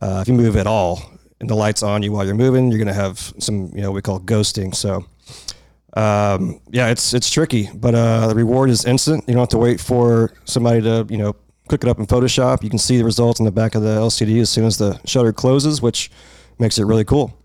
uh, 0.00 0.20
if 0.22 0.28
you 0.28 0.34
move 0.34 0.56
at 0.56 0.68
all 0.68 1.02
and 1.40 1.50
the 1.50 1.56
light's 1.56 1.82
on 1.82 2.04
you 2.04 2.12
while 2.12 2.24
you're 2.24 2.36
moving, 2.36 2.68
you're 2.70 2.78
going 2.78 2.86
to 2.86 2.94
have 2.94 3.18
some, 3.40 3.72
you 3.74 3.82
know, 3.82 3.90
we 3.90 4.02
call 4.02 4.20
ghosting. 4.20 4.72
So, 4.72 5.04
um, 5.94 6.60
yeah, 6.70 6.88
it's 6.88 7.14
it's 7.14 7.30
tricky, 7.30 7.68
but 7.74 7.94
uh, 7.94 8.28
the 8.28 8.34
reward 8.34 8.70
is 8.70 8.84
instant. 8.84 9.24
You 9.26 9.34
don't 9.34 9.42
have 9.42 9.48
to 9.50 9.58
wait 9.58 9.80
for 9.80 10.32
somebody 10.44 10.82
to, 10.82 11.06
you 11.08 11.18
know, 11.18 11.34
cook 11.68 11.82
it 11.82 11.88
up 11.88 11.98
in 11.98 12.06
Photoshop. 12.06 12.62
You 12.62 12.70
can 12.70 12.78
see 12.78 12.96
the 12.96 13.04
results 13.04 13.40
in 13.40 13.44
the 13.44 13.52
back 13.52 13.74
of 13.74 13.82
the 13.82 13.96
LCD 13.96 14.40
as 14.40 14.50
soon 14.50 14.64
as 14.64 14.78
the 14.78 15.00
shutter 15.04 15.32
closes, 15.32 15.82
which 15.82 16.10
makes 16.58 16.78
it 16.78 16.84
really 16.84 17.04
cool. 17.04 17.36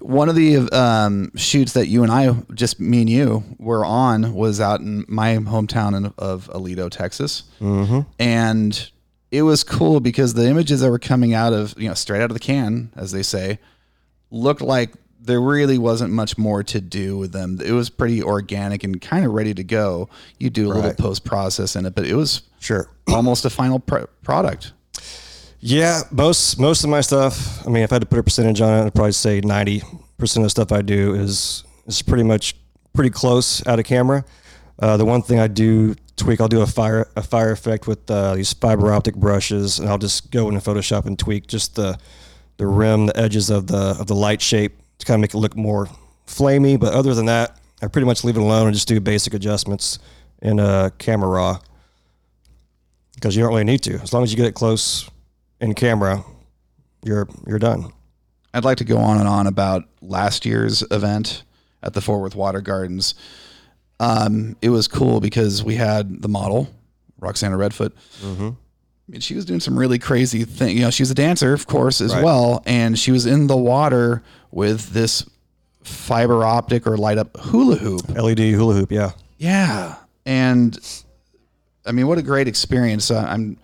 One 0.00 0.30
of 0.30 0.34
the 0.34 0.68
um, 0.72 1.30
shoots 1.36 1.74
that 1.74 1.88
you 1.88 2.02
and 2.02 2.10
I, 2.10 2.34
just 2.54 2.80
me 2.80 3.00
and 3.00 3.10
you, 3.10 3.44
were 3.58 3.84
on 3.84 4.32
was 4.32 4.60
out 4.60 4.80
in 4.80 5.04
my 5.08 5.36
hometown 5.36 5.94
in, 5.94 6.12
of 6.16 6.48
Aledo, 6.54 6.90
Texas, 6.90 7.42
mm-hmm. 7.60 8.00
and 8.18 8.90
it 9.30 9.42
was 9.42 9.62
cool 9.62 10.00
because 10.00 10.32
the 10.32 10.46
images 10.46 10.80
that 10.80 10.90
were 10.90 10.98
coming 10.98 11.34
out 11.34 11.52
of 11.52 11.74
you 11.76 11.88
know 11.88 11.94
straight 11.94 12.22
out 12.22 12.30
of 12.30 12.34
the 12.34 12.40
can, 12.40 12.90
as 12.96 13.12
they 13.12 13.22
say, 13.22 13.58
looked 14.30 14.62
like 14.62 14.94
there 15.22 15.40
really 15.40 15.78
wasn't 15.78 16.12
much 16.12 16.38
more 16.38 16.62
to 16.62 16.80
do 16.80 17.18
with 17.18 17.32
them. 17.32 17.58
It 17.64 17.72
was 17.72 17.90
pretty 17.90 18.22
organic 18.22 18.84
and 18.84 19.00
kind 19.00 19.24
of 19.24 19.32
ready 19.32 19.52
to 19.54 19.62
go. 19.64 20.08
You 20.38 20.50
do 20.50 20.66
a 20.66 20.74
little 20.74 20.94
post 20.94 21.24
process 21.24 21.76
in 21.76 21.86
it, 21.86 21.94
but 21.94 22.06
it 22.06 22.14
was 22.14 22.42
Sure. 22.58 22.88
almost 23.08 23.44
a 23.44 23.50
final 23.50 23.78
pr- 23.78 24.04
product. 24.22 24.72
Yeah, 25.60 26.02
most 26.10 26.58
most 26.58 26.84
of 26.84 26.90
my 26.90 27.02
stuff. 27.02 27.66
I 27.66 27.70
mean, 27.70 27.82
if 27.82 27.92
I 27.92 27.96
had 27.96 28.02
to 28.02 28.06
put 28.06 28.18
a 28.18 28.22
percentage 28.22 28.60
on 28.62 28.72
it, 28.82 28.86
I'd 28.86 28.94
probably 28.94 29.12
say 29.12 29.40
ninety 29.42 29.82
percent 30.16 30.42
of 30.42 30.46
the 30.46 30.50
stuff 30.50 30.72
I 30.72 30.80
do 30.80 31.14
is 31.14 31.64
is 31.86 32.00
pretty 32.00 32.22
much 32.22 32.56
pretty 32.94 33.10
close 33.10 33.66
out 33.66 33.78
of 33.78 33.84
camera. 33.84 34.24
Uh, 34.78 34.96
the 34.96 35.04
one 35.04 35.20
thing 35.20 35.38
I 35.38 35.48
do 35.48 35.94
tweak, 36.16 36.40
I'll 36.40 36.48
do 36.48 36.62
a 36.62 36.66
fire 36.66 37.08
a 37.14 37.22
fire 37.22 37.50
effect 37.52 37.86
with 37.86 38.10
uh, 38.10 38.34
these 38.36 38.54
fiber 38.54 38.90
optic 38.90 39.16
brushes, 39.16 39.78
and 39.78 39.88
I'll 39.90 39.98
just 39.98 40.30
go 40.30 40.48
into 40.48 40.60
Photoshop 40.60 41.04
and 41.04 41.18
tweak 41.18 41.46
just 41.46 41.74
the 41.76 41.98
the 42.56 42.66
rim, 42.66 43.06
the 43.06 43.16
edges 43.18 43.50
of 43.50 43.66
the 43.66 43.96
of 44.00 44.06
the 44.06 44.14
light 44.14 44.40
shape 44.40 44.78
to 45.00 45.06
kind 45.06 45.16
of 45.16 45.20
make 45.20 45.34
it 45.34 45.38
look 45.38 45.56
more 45.56 45.88
flamey. 46.26 46.78
But 46.78 46.94
other 46.94 47.14
than 47.14 47.26
that, 47.26 47.58
I 47.82 47.88
pretty 47.88 48.06
much 48.06 48.24
leave 48.24 48.36
it 48.36 48.40
alone 48.42 48.66
and 48.68 48.74
just 48.74 48.88
do 48.88 49.00
basic 49.00 49.34
adjustments 49.34 49.98
in 50.42 50.60
uh, 50.60 50.90
Camera 50.98 51.28
Raw 51.28 51.58
because 53.14 53.36
you 53.36 53.42
don't 53.42 53.50
really 53.50 53.64
need 53.64 53.82
to. 53.82 53.94
As 54.00 54.12
long 54.12 54.22
as 54.22 54.30
you 54.30 54.36
get 54.36 54.46
it 54.46 54.54
close 54.54 55.08
in 55.60 55.74
camera, 55.74 56.24
you're 57.04 57.28
you're 57.46 57.58
done. 57.58 57.92
I'd 58.52 58.64
like 58.64 58.78
to 58.78 58.84
go 58.84 58.98
on 58.98 59.18
and 59.18 59.28
on 59.28 59.46
about 59.46 59.84
last 60.02 60.44
year's 60.44 60.82
event 60.90 61.44
at 61.82 61.94
the 61.94 62.00
Fort 62.00 62.20
Worth 62.20 62.34
Water 62.34 62.60
Gardens. 62.60 63.14
Um, 64.00 64.56
it 64.62 64.70
was 64.70 64.88
cool 64.88 65.20
because 65.20 65.62
we 65.62 65.76
had 65.76 66.22
the 66.22 66.28
model, 66.28 66.68
Roxana 67.18 67.56
Redfoot. 67.56 67.92
I 68.24 68.54
mean, 69.12 69.20
she 69.20 69.34
was 69.34 69.44
doing 69.44 69.60
some 69.60 69.78
really 69.78 69.98
crazy 69.98 70.44
thing. 70.44 70.76
You 70.76 70.82
know, 70.84 70.90
she's 70.90 71.10
a 71.10 71.14
dancer, 71.14 71.52
of 71.52 71.66
course, 71.66 72.00
as 72.00 72.14
Right. 72.14 72.24
well, 72.24 72.62
and 72.64 72.98
she 72.98 73.12
was 73.12 73.26
in 73.26 73.46
the 73.46 73.56
water 73.56 74.22
with 74.50 74.90
this 74.90 75.28
fiber 75.82 76.44
optic 76.44 76.86
or 76.86 76.96
light 76.96 77.18
up 77.18 77.36
hula 77.38 77.76
hoop. 77.76 78.08
LED 78.08 78.38
hula 78.38 78.74
hoop, 78.74 78.92
yeah. 78.92 79.12
Yeah, 79.38 79.96
and 80.26 80.78
I 81.86 81.92
mean, 81.92 82.06
what 82.06 82.18
a 82.18 82.22
great 82.22 82.48
experience! 82.48 83.10
Uh, 83.10 83.26
I'm. 83.28 83.58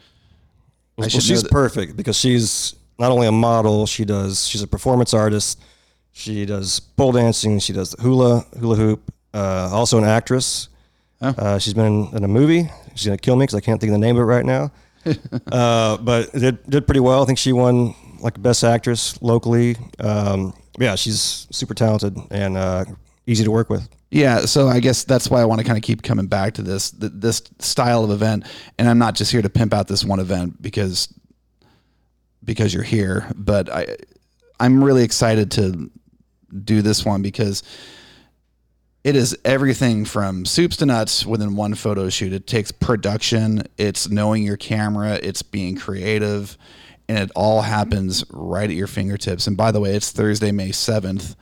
I 0.98 1.02
Well, 1.02 1.08
she's 1.08 1.46
perfect 1.46 1.96
because 1.96 2.18
she's 2.18 2.74
not 2.98 3.10
only 3.10 3.26
a 3.26 3.32
model, 3.32 3.86
she 3.86 4.04
does 4.04 4.46
she's 4.46 4.62
a 4.62 4.66
performance 4.66 5.12
artist. 5.12 5.60
She 6.12 6.46
does 6.46 6.80
pole 6.80 7.12
dancing. 7.12 7.58
She 7.58 7.74
does 7.74 7.90
the 7.90 8.02
hula 8.02 8.46
hula 8.58 8.76
hoop. 8.76 9.12
Uh, 9.34 9.68
also 9.70 9.98
an 9.98 10.04
actress. 10.04 10.68
Uh, 11.20 11.58
she's 11.58 11.74
been 11.74 11.86
in, 11.86 12.16
in 12.16 12.24
a 12.24 12.28
movie. 12.28 12.70
She's 12.94 13.06
gonna 13.06 13.18
kill 13.18 13.36
me 13.36 13.44
because 13.44 13.54
I 13.54 13.60
can't 13.60 13.80
think 13.80 13.90
of 13.90 14.00
the 14.00 14.06
name 14.06 14.16
of 14.16 14.22
it 14.22 14.24
right 14.24 14.44
now. 14.44 14.72
uh, 15.52 15.98
but 15.98 16.34
it 16.34 16.40
did, 16.40 16.70
did 16.70 16.86
pretty 16.86 17.00
well. 17.00 17.22
I 17.22 17.26
think 17.26 17.38
she 17.38 17.52
won 17.52 17.94
like 18.20 18.40
best 18.40 18.64
actress 18.64 19.20
locally. 19.22 19.76
Um, 19.98 20.54
yeah, 20.78 20.94
she's 20.94 21.46
super 21.50 21.74
talented 21.74 22.16
and 22.30 22.56
uh, 22.56 22.84
easy 23.26 23.44
to 23.44 23.50
work 23.50 23.70
with. 23.70 23.88
Yeah, 24.10 24.40
so 24.40 24.68
I 24.68 24.80
guess 24.80 25.04
that's 25.04 25.28
why 25.28 25.40
I 25.40 25.44
want 25.44 25.60
to 25.60 25.66
kind 25.66 25.76
of 25.76 25.82
keep 25.82 26.02
coming 26.02 26.26
back 26.26 26.54
to 26.54 26.62
this 26.62 26.90
th- 26.92 27.12
this 27.14 27.42
style 27.58 28.04
of 28.04 28.10
event, 28.10 28.44
and 28.78 28.88
I'm 28.88 28.98
not 28.98 29.14
just 29.14 29.32
here 29.32 29.42
to 29.42 29.50
pimp 29.50 29.74
out 29.74 29.88
this 29.88 30.04
one 30.04 30.20
event 30.20 30.62
because 30.62 31.12
because 32.44 32.72
you're 32.72 32.84
here, 32.84 33.30
but 33.34 33.68
I 33.68 33.96
I'm 34.60 34.82
really 34.82 35.02
excited 35.02 35.50
to 35.52 35.90
do 36.64 36.82
this 36.82 37.04
one 37.04 37.20
because 37.20 37.62
it 39.04 39.14
is 39.14 39.36
everything 39.44 40.04
from 40.04 40.44
soups 40.44 40.76
to 40.78 40.86
nuts 40.86 41.26
within 41.26 41.56
one 41.56 41.74
photo 41.74 42.08
shoot. 42.08 42.32
It 42.32 42.46
takes 42.46 42.72
production, 42.72 43.62
it's 43.76 44.08
knowing 44.08 44.42
your 44.42 44.56
camera, 44.56 45.14
it's 45.22 45.42
being 45.42 45.76
creative, 45.76 46.56
and 47.08 47.18
it 47.18 47.30
all 47.34 47.62
happens 47.62 48.24
right 48.30 48.68
at 48.68 48.76
your 48.76 48.86
fingertips. 48.86 49.46
And 49.46 49.56
by 49.56 49.70
the 49.70 49.80
way, 49.80 49.94
it's 49.94 50.10
Thursday, 50.10 50.52
May 50.52 50.70
7th, 50.70 51.36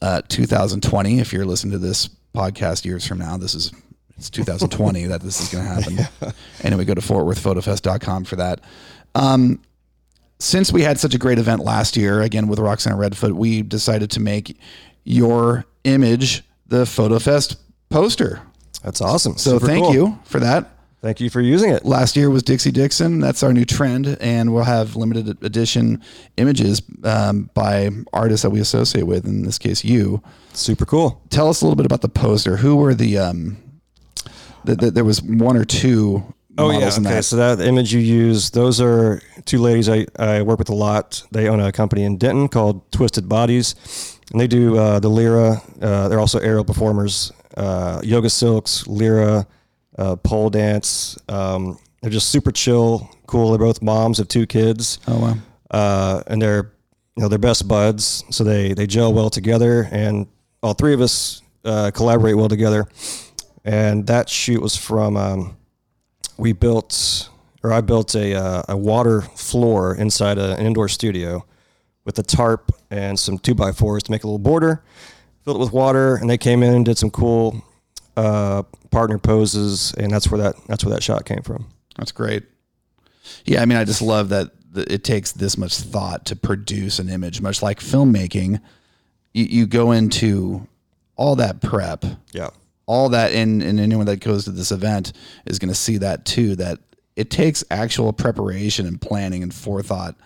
uh, 0.00 0.22
2020. 0.28 1.20
If 1.20 1.32
you're 1.32 1.44
listening 1.44 1.72
to 1.72 1.78
this 1.78 2.08
podcast 2.34 2.84
years 2.84 3.06
from 3.06 3.18
now, 3.18 3.36
this 3.36 3.54
is 3.54 3.72
it's 4.16 4.30
2020 4.30 5.06
that 5.06 5.22
this 5.22 5.40
is 5.40 5.48
going 5.50 5.64
to 5.64 5.70
happen. 5.70 6.34
Anyway, 6.62 6.84
go 6.86 6.94
to 6.94 7.00
fortworthfotofest.com 7.00 8.24
for 8.24 8.36
that. 8.36 8.62
Um, 9.14 9.60
since 10.38 10.72
we 10.72 10.82
had 10.82 10.98
such 10.98 11.14
a 11.14 11.18
great 11.18 11.38
event 11.38 11.62
last 11.62 11.94
year, 11.96 12.22
again 12.22 12.48
with 12.48 12.58
Roxanne 12.58 12.96
Redfoot, 12.96 13.32
we 13.32 13.60
decided 13.62 14.10
to 14.12 14.20
make 14.20 14.58
your 15.04 15.66
image 15.84 16.42
the 16.66 16.84
FotoFest 16.84 17.56
poster. 17.90 18.40
That's 18.82 19.00
awesome. 19.00 19.36
So 19.36 19.58
Super 19.58 19.66
thank 19.66 19.84
cool. 19.84 19.94
you 19.94 20.18
for 20.24 20.40
that. 20.40 20.70
Thank 21.04 21.20
you 21.20 21.28
for 21.28 21.42
using 21.42 21.70
it. 21.70 21.84
Last 21.84 22.16
year 22.16 22.30
was 22.30 22.42
Dixie 22.42 22.70
Dixon. 22.70 23.20
That's 23.20 23.42
our 23.42 23.52
new 23.52 23.66
trend, 23.66 24.16
and 24.22 24.54
we'll 24.54 24.64
have 24.64 24.96
limited 24.96 25.36
edition 25.44 26.02
images 26.38 26.80
um, 27.02 27.50
by 27.52 27.90
artists 28.14 28.42
that 28.42 28.48
we 28.48 28.58
associate 28.58 29.02
with. 29.02 29.26
In 29.26 29.42
this 29.42 29.58
case, 29.58 29.84
you. 29.84 30.22
Super 30.54 30.86
cool. 30.86 31.20
Tell 31.28 31.50
us 31.50 31.60
a 31.60 31.66
little 31.66 31.76
bit 31.76 31.84
about 31.84 32.00
the 32.00 32.08
poster. 32.08 32.56
Who 32.56 32.76
were 32.76 32.94
the? 32.94 33.18
Um, 33.18 33.58
the, 34.64 34.76
the, 34.76 34.90
there 34.92 35.04
was 35.04 35.20
one 35.20 35.58
or 35.58 35.66
two. 35.66 36.22
Oh 36.56 36.70
yeah. 36.70 36.86
Okay. 36.86 37.02
that. 37.02 37.24
So 37.26 37.36
that 37.36 37.60
image 37.60 37.92
you 37.92 38.00
use, 38.00 38.52
those 38.52 38.80
are 38.80 39.20
two 39.44 39.58
ladies 39.58 39.90
I, 39.90 40.06
I 40.18 40.40
work 40.40 40.58
with 40.58 40.70
a 40.70 40.74
lot. 40.74 41.22
They 41.32 41.50
own 41.50 41.60
a 41.60 41.70
company 41.70 42.04
in 42.04 42.16
Denton 42.16 42.48
called 42.48 42.90
Twisted 42.92 43.28
Bodies, 43.28 44.18
and 44.32 44.40
they 44.40 44.46
do 44.46 44.78
uh, 44.78 45.00
the 45.00 45.10
Lyra. 45.10 45.60
Uh, 45.82 46.08
they're 46.08 46.20
also 46.20 46.38
aerial 46.38 46.64
performers. 46.64 47.30
Uh, 47.58 48.00
yoga 48.02 48.30
silks, 48.30 48.86
Lyra, 48.86 49.46
uh, 49.98 50.16
pole 50.16 50.50
dance. 50.50 51.18
Um, 51.28 51.78
they're 52.02 52.10
just 52.10 52.30
super 52.30 52.52
chill, 52.52 53.10
cool. 53.26 53.50
They're 53.50 53.58
both 53.58 53.82
moms 53.82 54.20
of 54.20 54.28
two 54.28 54.46
kids. 54.46 54.98
Oh 55.08 55.18
wow. 55.18 55.34
uh, 55.70 56.22
and 56.26 56.40
they're 56.40 56.72
you 57.16 57.22
know 57.22 57.28
they're 57.28 57.38
best 57.38 57.66
buds, 57.68 58.24
so 58.30 58.44
they 58.44 58.74
they 58.74 58.86
gel 58.86 59.12
well 59.12 59.30
together, 59.30 59.88
and 59.90 60.26
all 60.62 60.74
three 60.74 60.94
of 60.94 61.00
us 61.00 61.42
uh, 61.64 61.90
collaborate 61.92 62.36
well 62.36 62.48
together. 62.48 62.86
And 63.64 64.06
that 64.08 64.28
shoot 64.28 64.60
was 64.60 64.76
from 64.76 65.16
um, 65.16 65.56
we 66.36 66.52
built 66.52 67.30
or 67.64 67.72
I 67.72 67.80
built 67.80 68.14
a 68.14 68.34
uh, 68.34 68.62
a 68.68 68.76
water 68.76 69.22
floor 69.22 69.96
inside 69.96 70.38
a, 70.38 70.54
an 70.56 70.66
indoor 70.66 70.88
studio 70.88 71.44
with 72.04 72.18
a 72.18 72.22
tarp 72.22 72.70
and 72.90 73.18
some 73.18 73.38
two 73.38 73.54
by 73.54 73.72
fours 73.72 74.02
to 74.04 74.10
make 74.10 74.22
a 74.22 74.26
little 74.26 74.38
border, 74.38 74.84
filled 75.42 75.56
it 75.56 75.60
with 75.60 75.72
water, 75.72 76.16
and 76.16 76.28
they 76.28 76.36
came 76.36 76.62
in 76.62 76.74
and 76.74 76.84
did 76.84 76.98
some 76.98 77.10
cool 77.10 77.64
uh, 78.16 78.62
partner 78.90 79.18
poses, 79.18 79.92
and 79.94 80.12
that's 80.12 80.30
where 80.30 80.40
that 80.40 80.56
that's 80.66 80.84
where 80.84 80.94
that 80.94 81.02
shot 81.02 81.24
came 81.24 81.42
from. 81.42 81.66
That's 81.96 82.12
great. 82.12 82.44
Yeah, 83.44 83.62
I 83.62 83.64
mean, 83.66 83.78
I 83.78 83.84
just 83.84 84.02
love 84.02 84.28
that 84.30 84.50
it 84.76 85.04
takes 85.04 85.32
this 85.32 85.56
much 85.56 85.76
thought 85.76 86.26
to 86.26 86.36
produce 86.36 86.98
an 86.98 87.08
image, 87.08 87.40
much 87.40 87.62
like 87.62 87.80
filmmaking. 87.80 88.60
You, 89.32 89.44
you 89.44 89.66
go 89.66 89.92
into 89.92 90.66
all 91.16 91.36
that 91.36 91.62
prep, 91.62 92.04
Yeah. 92.32 92.50
all 92.86 93.08
that, 93.10 93.32
and, 93.32 93.62
and 93.62 93.78
anyone 93.78 94.06
that 94.06 94.16
goes 94.18 94.44
to 94.44 94.50
this 94.50 94.72
event 94.72 95.12
is 95.46 95.58
going 95.60 95.68
to 95.68 95.74
see 95.74 95.98
that 95.98 96.24
too. 96.24 96.56
That 96.56 96.80
it 97.16 97.30
takes 97.30 97.62
actual 97.70 98.12
preparation 98.12 98.86
and 98.86 99.00
planning 99.00 99.42
and 99.44 99.54
forethought 99.54 100.16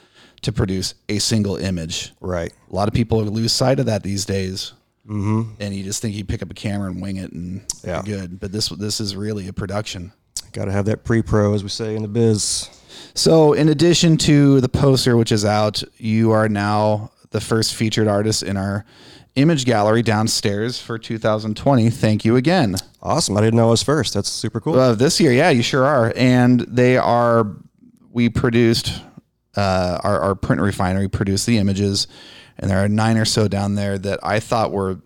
to 0.43 0.53
produce 0.53 0.95
a 1.09 1.19
single 1.19 1.57
image. 1.57 2.13
Right. 2.21 2.53
A 2.71 2.75
lot 2.75 2.89
of 2.89 2.95
people 2.95 3.23
lose 3.23 3.53
sight 3.53 3.79
of 3.81 3.87
that 3.87 4.03
these 4.03 4.25
days. 4.25 4.73
Mm-hmm. 5.09 5.53
And 5.61 5.75
you 5.75 5.83
just 5.85 6.03
think 6.03 6.15
you 6.15 6.25
pick 6.25 6.43
up 6.43 6.51
a 6.51 6.55
camera 6.55 6.91
and 6.91 7.01
wing 7.01 7.17
it 7.17 7.33
and 7.33 7.63
Yeah. 7.85 8.03
good. 8.03 8.39
But 8.39 8.53
this 8.53 8.69
this 8.69 9.01
is 9.01 9.17
really 9.17 9.49
a 9.49 9.53
production. 9.53 10.13
Got 10.53 10.67
to 10.67 10.73
have 10.73 10.85
that 10.87 11.05
pre-pro, 11.05 11.55
as 11.55 11.63
we 11.63 11.69
say 11.69 11.95
in 11.97 12.03
the 12.03 12.09
biz. 12.09 12.69
So, 13.15 13.53
in 13.53 13.69
addition 13.69 14.17
to 14.19 14.61
the 14.61 14.69
poster, 14.69 15.17
which 15.17 15.31
is 15.33 15.45
out, 15.45 15.83
you 15.99 16.31
are 16.33 16.49
now 16.49 17.11
the 17.31 17.41
first 17.41 17.75
featured 17.75 18.09
artist 18.09 18.43
in 18.43 18.57
our 18.57 18.85
image 19.35 19.65
gallery 19.67 20.03
downstairs 20.03 20.81
for 20.81 20.99
2020. 20.99 21.91
Thank 21.91 22.25
you 22.25 22.37
again. 22.37 22.77
Awesome. 23.03 23.37
I 23.37 23.41
didn't 23.41 23.57
know 23.57 23.69
I 23.69 23.71
was 23.71 23.83
first. 23.83 24.15
That's 24.15 24.29
super 24.29 24.61
cool. 24.61 24.79
Uh, 24.79 24.95
this 24.95 25.21
year, 25.21 25.33
yeah, 25.33 25.51
you 25.51 25.63
sure 25.63 25.85
are. 25.85 26.13
And 26.17 26.61
they 26.61 26.97
are 26.97 27.47
we 28.11 28.29
produced 28.29 29.01
uh, 29.57 29.99
our, 30.03 30.21
our 30.21 30.35
print 30.35 30.61
refinery 30.63 31.09
produced 31.09 31.47
the 31.47 31.59
images, 31.59 32.07
and 32.59 32.71
there 32.71 32.83
are 32.83 32.89
nine 32.89 33.17
or 33.17 33.25
so 33.25 33.49
down 33.49 33.75
there 33.75 33.99
that 33.99 34.21
I 34.23 34.41
thought 34.41 34.73
were 34.73 35.01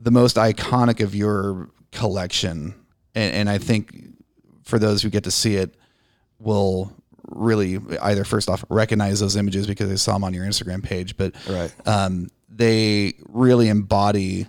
the 0.00 0.10
most 0.10 0.36
iconic 0.36 1.00
of 1.02 1.14
your 1.14 1.70
collection, 1.92 2.74
and, 3.14 3.34
and 3.34 3.50
I 3.50 3.58
think 3.58 3.94
for 4.64 4.78
those 4.78 5.02
who 5.02 5.10
get 5.10 5.24
to 5.24 5.30
see 5.30 5.56
it, 5.56 5.74
will 6.38 6.92
really 7.28 7.78
either 8.02 8.24
first 8.24 8.48
off 8.48 8.64
recognize 8.68 9.20
those 9.20 9.36
images 9.36 9.66
because 9.66 9.88
they 9.88 9.96
saw 9.96 10.14
them 10.14 10.24
on 10.24 10.34
your 10.34 10.44
Instagram 10.44 10.82
page, 10.82 11.16
but 11.16 11.34
Right. 11.48 11.72
um, 11.86 12.28
they 12.48 13.14
really 13.28 13.68
embody 13.68 14.46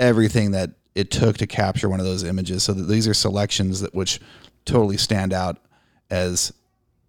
everything 0.00 0.50
that 0.52 0.70
it 0.94 1.10
took 1.10 1.38
to 1.38 1.46
capture 1.46 1.88
one 1.88 2.00
of 2.00 2.06
those 2.06 2.24
images. 2.24 2.64
So 2.64 2.72
that 2.72 2.82
these 2.82 3.06
are 3.06 3.14
selections 3.14 3.80
that 3.82 3.94
which 3.94 4.20
totally 4.64 4.96
stand 4.96 5.32
out 5.32 5.58
as 6.10 6.52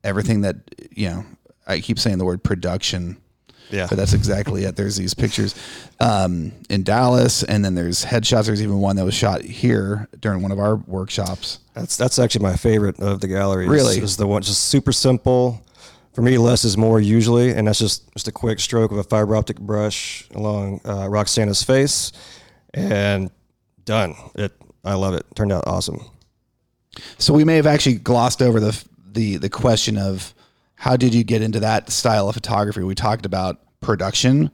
everything 0.03 0.41
that 0.41 0.57
you 0.91 1.09
know. 1.09 1.25
I 1.67 1.79
keep 1.81 1.99
saying 1.99 2.17
the 2.19 2.25
word 2.25 2.43
production, 2.43 3.17
Yeah. 3.69 3.87
but 3.87 3.97
that's 3.97 4.13
exactly 4.13 4.63
it. 4.63 4.75
There's 4.75 4.95
these 4.95 5.13
pictures 5.13 5.55
um, 5.99 6.51
in 6.69 6.83
Dallas, 6.83 7.43
and 7.43 7.63
then 7.63 7.75
there's 7.75 8.03
headshots. 8.03 8.47
There's 8.47 8.63
even 8.63 8.79
one 8.79 8.95
that 8.95 9.05
was 9.05 9.13
shot 9.13 9.41
here 9.41 10.07
during 10.19 10.41
one 10.41 10.51
of 10.51 10.59
our 10.59 10.75
workshops. 10.75 11.59
That's 11.73 11.95
that's 11.95 12.19
actually 12.19 12.43
my 12.43 12.55
favorite 12.55 12.99
of 12.99 13.21
the 13.21 13.27
gallery. 13.27 13.67
Really? 13.67 13.97
is 13.99 14.17
the 14.17 14.27
one 14.27 14.41
just 14.41 14.65
super 14.65 14.91
simple. 14.91 15.61
For 16.13 16.23
me, 16.23 16.37
less 16.37 16.65
is 16.65 16.75
more 16.75 16.99
usually, 16.99 17.51
and 17.51 17.67
that's 17.67 17.79
just 17.79 18.11
just 18.13 18.27
a 18.27 18.31
quick 18.31 18.59
stroke 18.59 18.91
of 18.91 18.97
a 18.97 19.03
fiber 19.03 19.35
optic 19.35 19.59
brush 19.59 20.27
along 20.33 20.81
uh, 20.83 21.07
Roxana's 21.07 21.63
face, 21.63 22.11
and 22.73 23.29
done. 23.85 24.15
It 24.35 24.51
I 24.83 24.95
love 24.95 25.13
it. 25.13 25.25
Turned 25.35 25.51
out 25.51 25.65
awesome. 25.67 26.01
So 27.17 27.33
we 27.33 27.43
may 27.43 27.55
have 27.55 27.67
actually 27.67 27.95
glossed 27.95 28.41
over 28.41 28.59
the 28.59 28.83
the 29.11 29.37
the 29.37 29.49
question 29.49 29.97
of 29.97 30.33
how 30.79 30.95
did 30.95 31.13
you 31.13 31.25
get 31.25 31.41
into 31.41 31.59
that 31.59 31.89
style 31.89 32.29
of 32.29 32.35
photography? 32.35 32.81
We 32.83 32.95
talked 32.95 33.25
about 33.25 33.59
production, 33.81 34.49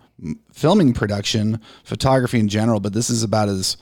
filming 0.52 0.92
production, 0.94 1.60
photography 1.84 2.40
in 2.40 2.48
general, 2.48 2.80
but 2.80 2.94
this 2.94 3.12
is 3.12 3.22
about 3.22 3.48
as 3.48 3.78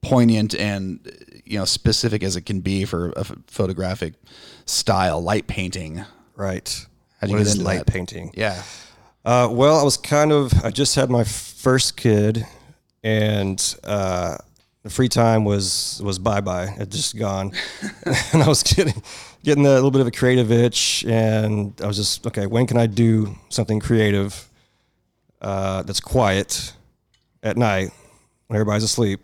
poignant 0.00 0.54
and 0.54 1.00
you 1.44 1.58
know 1.58 1.64
specific 1.64 2.22
as 2.22 2.36
it 2.36 2.42
can 2.42 2.60
be 2.60 2.84
for 2.84 3.12
a 3.16 3.24
photographic 3.48 4.14
style, 4.64 5.20
light 5.20 5.48
painting. 5.48 6.04
Right. 6.36 6.86
How'd 7.20 7.30
you 7.30 7.36
What 7.36 7.42
get 7.44 7.52
into 7.52 7.64
light 7.64 7.78
that? 7.78 7.86
painting? 7.88 8.30
Yeah. 8.34 8.62
Uh, 9.24 9.48
well, 9.50 9.76
I 9.78 9.82
was 9.82 9.96
kind 9.96 10.30
of. 10.30 10.52
I 10.64 10.70
just 10.70 10.94
had 10.94 11.10
my 11.10 11.24
first 11.24 11.96
kid, 11.96 12.46
and 13.02 13.74
uh, 13.82 14.36
the 14.88 14.94
free 14.94 15.08
time 15.08 15.44
was 15.44 16.00
was 16.02 16.18
bye 16.18 16.40
bye. 16.40 16.74
It 16.78 16.88
just 16.88 17.16
gone, 17.16 17.52
and 18.32 18.42
I 18.42 18.48
was 18.48 18.62
getting 18.62 19.02
getting 19.44 19.66
a 19.66 19.74
little 19.74 19.90
bit 19.90 20.00
of 20.00 20.06
a 20.06 20.10
creative 20.10 20.50
itch, 20.50 21.04
and 21.06 21.78
I 21.82 21.86
was 21.86 21.96
just 21.96 22.26
okay. 22.26 22.46
When 22.46 22.66
can 22.66 22.78
I 22.78 22.86
do 22.86 23.36
something 23.50 23.80
creative 23.80 24.48
uh, 25.42 25.82
that's 25.82 26.00
quiet 26.00 26.72
at 27.42 27.56
night 27.58 27.90
when 28.46 28.56
everybody's 28.56 28.82
asleep? 28.82 29.20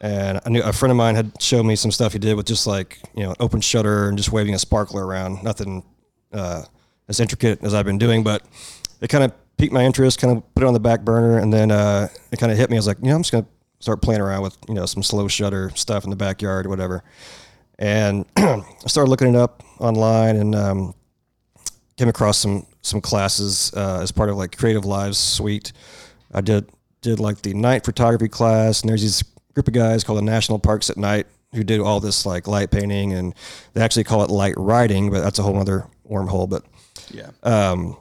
And 0.00 0.38
I 0.44 0.50
knew 0.50 0.62
a 0.62 0.72
friend 0.72 0.90
of 0.90 0.98
mine 0.98 1.14
had 1.14 1.40
showed 1.40 1.64
me 1.64 1.76
some 1.76 1.90
stuff 1.90 2.12
he 2.12 2.18
did 2.18 2.36
with 2.36 2.46
just 2.46 2.66
like 2.66 3.00
you 3.16 3.22
know 3.22 3.34
open 3.40 3.62
shutter 3.62 4.08
and 4.08 4.18
just 4.18 4.32
waving 4.32 4.54
a 4.54 4.58
sparkler 4.58 5.06
around. 5.06 5.42
Nothing 5.42 5.82
uh, 6.30 6.64
as 7.08 7.20
intricate 7.20 7.64
as 7.64 7.72
I've 7.72 7.86
been 7.86 7.98
doing, 7.98 8.22
but 8.22 8.42
it 9.00 9.08
kind 9.08 9.24
of 9.24 9.32
piqued 9.56 9.72
my 9.72 9.82
interest. 9.82 10.20
Kind 10.20 10.36
of 10.36 10.54
put 10.54 10.62
it 10.62 10.66
on 10.66 10.74
the 10.74 10.80
back 10.80 11.06
burner, 11.06 11.38
and 11.38 11.50
then 11.50 11.70
uh, 11.70 12.08
it 12.30 12.38
kind 12.38 12.52
of 12.52 12.58
hit 12.58 12.68
me. 12.68 12.76
I 12.76 12.80
was 12.80 12.86
like, 12.86 12.98
you 13.00 13.08
know, 13.08 13.14
I'm 13.14 13.22
just 13.22 13.32
gonna 13.32 13.46
start 13.80 14.00
playing 14.02 14.20
around 14.20 14.42
with 14.42 14.56
you 14.68 14.74
know 14.74 14.86
some 14.86 15.02
slow 15.02 15.28
shutter 15.28 15.70
stuff 15.74 16.04
in 16.04 16.10
the 16.10 16.16
backyard 16.16 16.66
or 16.66 16.68
whatever. 16.68 17.02
And 17.78 18.24
I 18.36 18.62
started 18.86 19.10
looking 19.10 19.28
it 19.28 19.36
up 19.36 19.62
online 19.80 20.36
and 20.36 20.54
um, 20.54 20.94
came 21.96 22.08
across 22.08 22.38
some 22.38 22.66
some 22.82 23.00
classes 23.00 23.72
uh, 23.76 24.00
as 24.02 24.12
part 24.12 24.28
of 24.30 24.36
like 24.36 24.56
CreativeLive's 24.56 25.18
Suite. 25.18 25.72
I 26.32 26.40
did 26.40 26.68
did 27.00 27.20
like 27.20 27.42
the 27.42 27.54
night 27.54 27.84
photography 27.84 28.28
class, 28.28 28.80
and 28.80 28.88
there's 28.90 29.02
this 29.02 29.22
group 29.54 29.68
of 29.68 29.74
guys 29.74 30.04
called 30.04 30.18
the 30.18 30.22
National 30.22 30.58
Parks 30.58 30.90
at 30.90 30.96
Night 30.96 31.26
who 31.54 31.62
do 31.62 31.84
all 31.84 32.00
this 32.00 32.26
like 32.26 32.48
light 32.48 32.70
painting, 32.70 33.12
and 33.12 33.34
they 33.72 33.80
actually 33.80 34.04
call 34.04 34.22
it 34.24 34.30
light 34.30 34.54
writing, 34.56 35.10
but 35.10 35.20
that's 35.20 35.38
a 35.38 35.42
whole 35.42 35.56
other 35.58 35.86
wormhole. 36.08 36.48
But 36.48 36.64
Yeah. 37.12 37.30
um, 37.42 37.96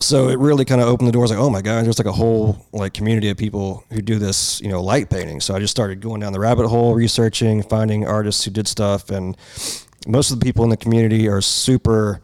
so 0.00 0.28
it 0.28 0.38
really 0.38 0.64
kind 0.64 0.80
of 0.80 0.88
opened 0.88 1.08
the 1.08 1.12
doors 1.12 1.30
like 1.30 1.38
oh 1.38 1.50
my 1.50 1.60
god 1.60 1.84
there's 1.84 1.98
like 1.98 2.06
a 2.06 2.12
whole 2.12 2.66
like 2.72 2.94
community 2.94 3.28
of 3.28 3.36
people 3.36 3.84
who 3.90 4.00
do 4.00 4.18
this 4.18 4.60
you 4.60 4.68
know 4.68 4.82
light 4.82 5.10
painting. 5.10 5.40
So 5.40 5.54
i 5.54 5.58
just 5.58 5.70
started 5.70 6.00
going 6.00 6.20
down 6.20 6.32
the 6.32 6.40
rabbit 6.40 6.68
hole 6.68 6.94
researching 6.94 7.62
finding 7.62 8.06
artists 8.06 8.44
who 8.44 8.50
did 8.50 8.68
stuff 8.68 9.10
and 9.10 9.36
most 10.06 10.30
of 10.30 10.38
the 10.38 10.44
people 10.44 10.64
in 10.64 10.70
the 10.70 10.76
community 10.76 11.28
are 11.28 11.40
super 11.40 12.20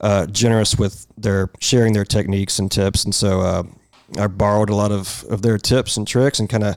uh, 0.00 0.26
generous 0.26 0.78
with 0.78 1.06
their 1.18 1.50
sharing 1.60 1.92
their 1.92 2.04
techniques 2.04 2.58
and 2.58 2.70
tips 2.70 3.04
and 3.04 3.14
so 3.14 3.40
uh, 3.40 3.62
i 4.18 4.26
borrowed 4.26 4.70
a 4.70 4.74
lot 4.74 4.92
of, 4.92 5.24
of 5.28 5.42
their 5.42 5.58
tips 5.58 5.96
and 5.96 6.06
tricks 6.06 6.38
and 6.38 6.48
kind 6.48 6.64
of 6.64 6.76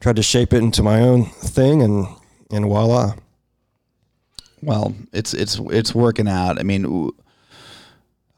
tried 0.00 0.16
to 0.16 0.22
shape 0.22 0.52
it 0.52 0.58
into 0.58 0.82
my 0.82 1.00
own 1.00 1.24
thing 1.26 1.82
and 1.82 2.06
and 2.50 2.64
voila. 2.66 3.14
Well, 4.62 4.94
it's 5.12 5.34
it's 5.34 5.60
it's 5.70 5.94
working 5.94 6.28
out. 6.28 6.58
I 6.58 6.62
mean, 6.62 7.10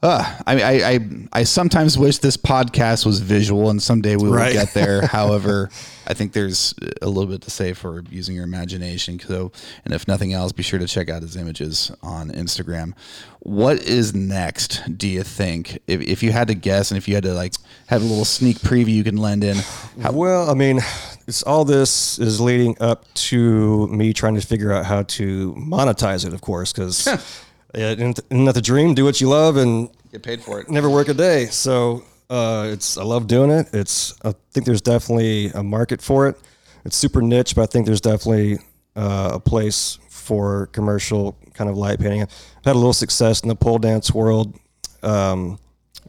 uh, 0.01 0.37
I 0.47 0.55
mean, 0.55 0.63
I, 0.63 0.83
I 0.93 0.99
I 1.41 1.43
sometimes 1.43 1.97
wish 1.97 2.19
this 2.19 2.37
podcast 2.37 3.05
was 3.05 3.19
visual, 3.19 3.69
and 3.69 3.81
someday 3.83 4.15
we 4.15 4.29
will 4.29 4.35
Right. 4.35 4.53
get 4.53 4.73
there. 4.73 5.01
However, 5.07 5.69
I 6.07 6.13
think 6.13 6.31
there's 6.33 6.73
a 7.01 7.07
little 7.07 7.29
bit 7.29 7.41
to 7.41 7.51
say 7.51 7.73
for 7.73 8.03
using 8.09 8.33
your 8.35 8.45
imagination. 8.45 9.19
So, 9.19 9.51
and 9.83 9.93
if 9.93 10.07
nothing 10.07 10.31
else, 10.33 10.53
be 10.53 10.63
sure 10.63 10.79
to 10.79 10.87
check 10.87 11.09
out 11.09 11.21
his 11.21 11.35
images 11.35 11.91
on 12.01 12.31
Instagram. 12.31 12.93
What 13.39 13.83
is 13.83 14.13
next? 14.15 14.81
Do 14.97 15.07
you 15.07 15.23
think, 15.23 15.79
if, 15.87 16.01
if 16.01 16.23
you 16.23 16.31
had 16.31 16.47
to 16.47 16.55
guess, 16.55 16.91
and 16.91 16.97
if 16.97 17.07
you 17.07 17.15
had 17.15 17.23
to 17.25 17.33
like 17.33 17.53
have 17.87 18.01
a 18.01 18.05
little 18.05 18.25
sneak 18.25 18.57
preview 18.59 18.93
you 18.93 19.03
can 19.03 19.17
lend 19.17 19.43
in? 19.43 19.57
How, 20.01 20.13
well, 20.13 20.49
I 20.49 20.53
mean, 20.53 20.79
it's 21.27 21.43
all 21.43 21.65
this 21.65 22.17
is 22.19 22.39
leading 22.39 22.75
up 22.81 23.05
to 23.15 23.87
me 23.87 24.13
trying 24.13 24.35
to 24.35 24.41
figure 24.41 24.71
out 24.71 24.85
how 24.85 25.03
to 25.03 25.53
monetize 25.55 26.25
it, 26.25 26.33
of 26.33 26.39
course, 26.41 26.71
because 26.73 27.05
isn't 27.73 28.19
isn't 28.29 28.45
that 28.45 28.55
the 28.55 28.61
dream? 28.61 28.93
Do 28.93 29.05
what 29.05 29.21
you 29.21 29.29
love 29.29 29.57
and 29.57 29.89
get 30.11 30.23
paid 30.23 30.41
for 30.41 30.59
it. 30.59 30.69
never 30.69 30.89
work 30.89 31.07
a 31.07 31.13
day. 31.13 31.45
So 31.45 32.03
uh, 32.29 32.69
it's 32.71 32.97
I 32.97 33.03
love 33.03 33.27
doing 33.27 33.51
it. 33.51 33.69
It's 33.73 34.13
I 34.23 34.33
think 34.51 34.65
there's 34.65 34.81
definitely 34.81 35.47
a 35.47 35.63
market 35.63 36.01
for 36.01 36.27
it. 36.27 36.39
It's 36.85 36.95
super 36.95 37.21
niche, 37.21 37.55
but 37.55 37.63
I 37.63 37.65
think 37.65 37.85
there's 37.85 38.01
definitely 38.01 38.59
uh, 38.95 39.31
a 39.33 39.39
place 39.39 39.99
for 40.09 40.67
commercial 40.67 41.37
kind 41.53 41.69
of 41.69 41.77
light 41.77 41.99
painting. 41.99 42.21
I've 42.21 42.65
had 42.65 42.75
a 42.75 42.79
little 42.79 42.93
success 42.93 43.41
in 43.41 43.49
the 43.49 43.55
pole 43.55 43.79
dance 43.79 44.13
world, 44.13 44.57
um, 45.03 45.59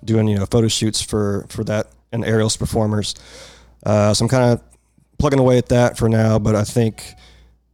doing 0.04 0.28
you 0.28 0.38
know 0.38 0.46
photo 0.46 0.68
shoots 0.68 1.00
for 1.00 1.46
for 1.48 1.64
that 1.64 1.88
and 2.12 2.24
aerials 2.24 2.56
performers. 2.56 3.14
Uh, 3.84 4.12
so 4.12 4.24
I'm 4.24 4.28
kind 4.28 4.52
of 4.52 4.62
plugging 5.18 5.38
away 5.38 5.58
at 5.58 5.68
that 5.68 5.98
for 5.98 6.08
now, 6.08 6.38
but 6.38 6.54
I 6.54 6.64
think 6.64 7.14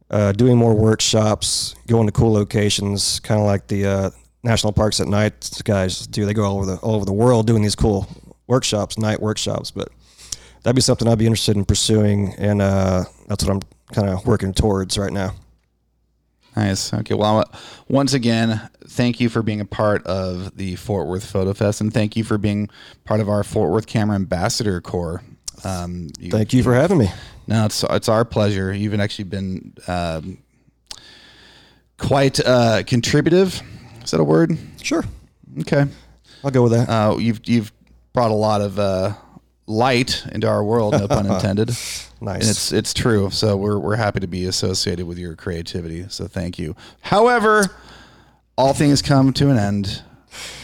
uh, 0.09 0.31
doing 0.31 0.57
more 0.57 0.73
workshops, 0.73 1.75
going 1.87 2.07
to 2.07 2.11
cool 2.11 2.33
locations, 2.33 3.19
kind 3.19 3.39
of 3.39 3.45
like 3.45 3.67
the 3.67 3.85
uh, 3.85 4.09
national 4.43 4.73
parks 4.73 4.99
at 4.99 5.07
night 5.07 5.59
guys 5.63 6.07
do. 6.07 6.25
They 6.25 6.33
go 6.33 6.43
all 6.43 6.57
over 6.57 6.65
the 6.65 6.75
all 6.77 6.95
over 6.95 7.05
the 7.05 7.13
world 7.13 7.47
doing 7.47 7.61
these 7.61 7.75
cool 7.75 8.07
workshops, 8.47 8.97
night 8.97 9.21
workshops. 9.21 9.71
But 9.71 9.89
that'd 10.63 10.75
be 10.75 10.81
something 10.81 11.07
I'd 11.07 11.17
be 11.17 11.25
interested 11.25 11.57
in 11.57 11.65
pursuing, 11.65 12.33
and 12.37 12.61
uh, 12.61 13.05
that's 13.27 13.43
what 13.43 13.53
I'm 13.53 13.61
kind 13.93 14.09
of 14.09 14.25
working 14.25 14.53
towards 14.53 14.97
right 14.97 15.13
now. 15.13 15.33
Nice. 16.55 16.91
Okay. 16.91 17.13
Well, 17.13 17.43
once 17.87 18.13
again, 18.13 18.67
thank 18.87 19.19
you 19.19 19.29
for 19.29 19.43
being 19.43 19.61
a 19.61 19.65
part 19.65 20.03
of 20.07 20.57
the 20.57 20.75
Fort 20.75 21.07
Worth 21.07 21.31
Foto 21.31 21.55
Fest, 21.55 21.81
and 21.81 21.93
thank 21.93 22.15
you 22.15 22.23
for 22.23 22.39
being 22.39 22.69
part 23.05 23.19
of 23.19 23.29
our 23.29 23.43
Fort 23.43 23.71
Worth 23.71 23.85
Camera 23.85 24.15
Ambassador 24.15 24.81
Corps. 24.81 25.21
Um, 25.63 26.09
you, 26.19 26.31
Thank 26.31 26.53
you 26.53 26.63
for 26.63 26.73
having 26.73 26.97
me. 26.97 27.09
No, 27.47 27.65
it's 27.65 27.83
it's 27.89 28.09
our 28.09 28.25
pleasure. 28.25 28.73
You've 28.73 28.99
actually 28.99 29.25
been 29.25 29.73
um, 29.87 30.37
quite 31.97 32.39
uh, 32.45 32.83
contributive. 32.83 33.61
Is 34.03 34.11
that 34.11 34.19
a 34.19 34.23
word? 34.23 34.57
Sure, 34.81 35.03
Okay. 35.61 35.85
I'll 36.43 36.51
go 36.51 36.63
with 36.63 36.73
that. 36.73 36.89
Uh, 36.89 37.17
you've 37.17 37.41
you've 37.45 37.71
brought 38.13 38.31
a 38.31 38.35
lot 38.35 38.61
of 38.61 38.77
uh, 38.79 39.13
light 39.65 40.25
into 40.31 40.47
our 40.47 40.63
world, 40.63 40.93
no 40.93 41.07
pun 41.07 41.25
intended. 41.31 41.69
Nice. 42.21 42.41
And 42.41 42.49
it's 42.49 42.71
it's 42.71 42.93
true. 42.93 43.29
So 43.31 43.57
we're 43.57 43.79
we're 43.79 43.95
happy 43.95 44.19
to 44.19 44.27
be 44.27 44.45
associated 44.45 45.05
with 45.07 45.17
your 45.17 45.35
creativity. 45.35 46.05
So 46.09 46.27
thank 46.27 46.59
you. 46.59 46.75
However, 47.01 47.65
all 48.57 48.73
things 48.73 49.01
come 49.01 49.33
to 49.33 49.49
an 49.49 49.57
end. 49.57 50.03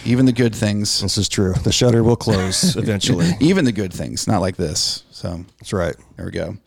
Even 0.05 0.25
the 0.27 0.31
good 0.33 0.53
things. 0.53 1.01
this 1.01 1.17
is 1.17 1.27
true. 1.27 1.53
The 1.53 1.71
shutter 1.71 2.03
will 2.03 2.15
close 2.15 2.75
eventually. 2.77 3.31
Even 3.39 3.65
the 3.65 3.71
good 3.71 3.91
things. 3.91 4.27
Not 4.27 4.39
like 4.41 4.55
this. 4.55 5.03
So 5.09 5.43
That's 5.59 5.73
right. 5.73 5.95
there 6.15 6.25
we 6.25 6.31
go. 6.31 6.57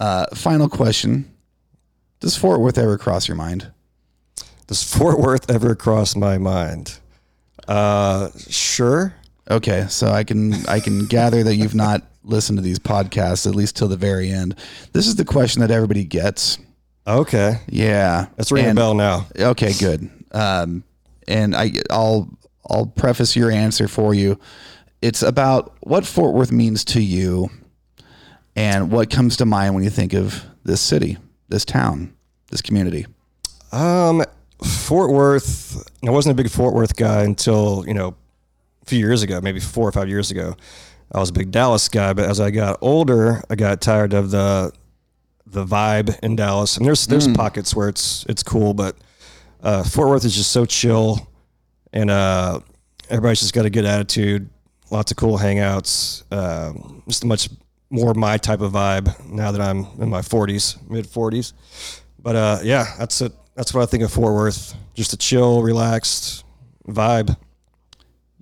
Uh, 0.00 0.26
final 0.34 0.68
question. 0.68 1.30
Does 2.20 2.36
Fort 2.36 2.60
Worth 2.60 2.78
ever 2.78 2.98
cross 2.98 3.28
your 3.28 3.36
mind? 3.36 3.70
Does 4.66 4.82
Fort 4.82 5.18
Worth 5.18 5.50
ever 5.50 5.74
cross 5.74 6.14
my 6.16 6.38
mind? 6.38 6.98
Uh, 7.66 8.28
sure. 8.48 9.14
Okay, 9.50 9.86
so 9.88 10.08
I 10.10 10.24
can 10.24 10.52
I 10.66 10.80
can 10.80 11.06
gather 11.06 11.42
that 11.42 11.54
you've 11.56 11.74
not 11.74 12.02
listened 12.22 12.58
to 12.58 12.62
these 12.62 12.78
podcasts 12.78 13.46
at 13.46 13.54
least 13.54 13.76
till 13.76 13.88
the 13.88 13.96
very 13.96 14.30
end. 14.30 14.54
This 14.92 15.06
is 15.06 15.16
the 15.16 15.24
question 15.24 15.60
that 15.62 15.70
everybody 15.70 16.04
gets. 16.04 16.58
Okay. 17.06 17.58
Yeah, 17.68 18.26
That's 18.36 18.52
ringing 18.52 18.70
And- 18.70 18.78
a 18.78 18.82
bell 18.82 18.94
now. 18.94 19.26
Okay, 19.38 19.72
good. 19.72 20.10
Um, 20.32 20.84
and 21.26 21.56
I, 21.56 21.72
I'll 21.90 22.28
I'll 22.68 22.86
preface 22.86 23.34
your 23.34 23.50
answer 23.50 23.88
for 23.88 24.12
you. 24.12 24.38
It's 25.00 25.22
about 25.22 25.74
what 25.80 26.04
Fort 26.04 26.34
Worth 26.34 26.52
means 26.52 26.84
to 26.86 27.00
you, 27.00 27.48
and 28.58 28.90
what 28.90 29.08
comes 29.08 29.36
to 29.36 29.46
mind 29.46 29.76
when 29.76 29.84
you 29.84 29.90
think 29.90 30.14
of 30.14 30.44
this 30.64 30.80
city, 30.80 31.16
this 31.48 31.64
town, 31.64 32.12
this 32.50 32.60
community. 32.60 33.06
Um, 33.70 34.24
Fort 34.64 35.12
Worth. 35.12 35.88
I 36.04 36.10
wasn't 36.10 36.32
a 36.32 36.42
big 36.42 36.50
Fort 36.50 36.74
Worth 36.74 36.96
guy 36.96 37.22
until 37.22 37.84
you 37.86 37.94
know 37.94 38.16
a 38.82 38.84
few 38.86 38.98
years 38.98 39.22
ago, 39.22 39.40
maybe 39.40 39.60
four 39.60 39.88
or 39.88 39.92
five 39.92 40.08
years 40.08 40.32
ago. 40.32 40.56
I 41.12 41.20
was 41.20 41.30
a 41.30 41.32
big 41.32 41.52
Dallas 41.52 41.88
guy, 41.88 42.12
but 42.12 42.24
as 42.24 42.40
I 42.40 42.50
got 42.50 42.78
older, 42.80 43.44
I 43.48 43.54
got 43.54 43.80
tired 43.80 44.12
of 44.12 44.32
the 44.32 44.72
the 45.46 45.64
vibe 45.64 46.18
in 46.24 46.34
Dallas. 46.34 46.76
And 46.76 46.84
there's 46.84 47.06
there's 47.06 47.28
pockets 47.28 47.76
where 47.76 47.88
it's 47.88 48.26
it's 48.28 48.42
cool, 48.42 48.74
but 48.74 48.96
uh, 49.62 49.84
Fort 49.84 50.08
Worth 50.08 50.24
is 50.24 50.34
just 50.34 50.50
so 50.50 50.66
chill, 50.66 51.28
and 51.92 52.10
uh, 52.10 52.58
everybody's 53.08 53.38
just 53.38 53.54
got 53.54 53.66
a 53.66 53.70
good 53.70 53.84
attitude. 53.84 54.50
Lots 54.90 55.12
of 55.12 55.16
cool 55.16 55.38
hangouts. 55.38 56.24
Um, 56.32 57.04
just 57.06 57.22
a 57.22 57.26
much 57.28 57.48
more 57.90 58.14
my 58.14 58.36
type 58.36 58.60
of 58.60 58.72
vibe 58.72 59.28
now 59.28 59.50
that 59.52 59.60
I'm 59.60 59.86
in 60.00 60.08
my 60.08 60.20
40s, 60.20 60.78
mid 60.88 61.06
40s. 61.06 61.52
But 62.18 62.36
uh, 62.36 62.58
yeah, 62.62 62.94
that's 62.98 63.20
it. 63.20 63.32
That's 63.54 63.74
what 63.74 63.82
I 63.82 63.86
think 63.86 64.02
of 64.02 64.12
Fort 64.12 64.34
Worth. 64.34 64.74
Just 64.94 65.12
a 65.12 65.16
chill, 65.16 65.62
relaxed 65.62 66.44
vibe. 66.86 67.36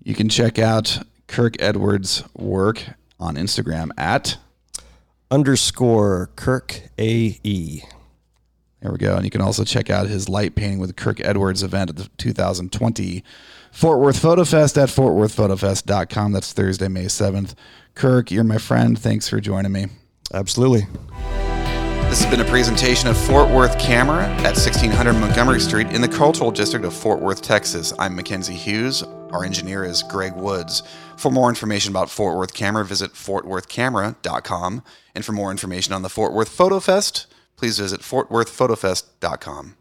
You 0.03 0.15
can 0.15 0.29
check 0.29 0.59
out 0.59 0.99
Kirk 1.27 1.57
Edwards' 1.61 2.23
work 2.35 2.85
on 3.19 3.37
Instagram 3.37 3.91
at 3.97 4.37
Underscore 5.31 6.31
Kirk 6.37 6.83
A 6.99 7.39
E. 7.43 7.81
There 8.81 8.93
we 8.93 8.99
go. 8.99 9.17
And 9.17 9.25
you 9.25 9.31
can 9.31 9.41
also 9.41 9.65
check 9.65 9.91
out 9.91 10.07
his 10.07 10.29
light 10.29 10.55
painting 10.55 10.79
with 10.79 10.95
Kirk 10.97 11.21
Edwards 11.21 11.63
event 11.63 11.91
at 11.91 11.97
the 11.97 12.09
2020 12.19 13.25
Fort 13.77 14.01
Worth 14.01 14.23
Foto 14.23 14.49
Fest 14.49 14.79
at 14.79 14.89
fortworthfotofest.com. 14.89 16.33
That's 16.33 16.55
Thursday, 16.55 16.89
May 16.89 17.05
7th. 17.05 17.53
Kirk, 17.95 18.31
you're 18.31 18.43
my 18.43 18.57
friend. 18.57 18.99
Thanks 18.99 19.29
for 19.29 19.39
joining 19.39 19.71
me. 19.71 19.89
Absolutely. 20.33 20.87
This 22.09 22.23
has 22.23 22.31
been 22.31 22.41
a 22.41 22.49
presentation 22.49 23.11
of 23.11 23.19
Fort 23.19 23.51
Worth 23.51 23.79
Camera 23.79 24.25
at 24.39 24.57
1600 24.57 25.13
Montgomery 25.13 25.61
Street 25.61 25.89
in 25.89 26.01
the 26.01 26.09
Cultural 26.09 26.51
District 26.51 26.87
of 26.87 26.95
Fort 26.95 27.21
Worth, 27.21 27.43
Texas. 27.43 27.93
I'm 27.99 28.17
Mackenzie 28.17 28.55
Hughes. 28.55 29.03
Our 29.03 29.45
engineer 29.45 29.85
is 29.85 30.03
Greg 30.03 30.35
Woods. 30.35 30.83
For 31.19 31.31
more 31.31 31.51
information 31.51 31.93
about 31.93 32.09
Fort 32.09 32.35
Worth 32.39 32.55
Camera, 32.55 32.83
visit 32.83 33.13
fortworthcamera.com. 33.13 34.85
And 35.15 35.23
for 35.23 35.33
more 35.33 35.51
information 35.51 35.93
on 35.93 36.01
the 36.01 36.09
Fort 36.09 36.33
Worth 36.33 36.49
Foto 36.49 36.83
Fest, 36.83 37.27
please 37.59 37.79
visit 37.79 38.01
fortworthfotofest.com. 38.01 39.76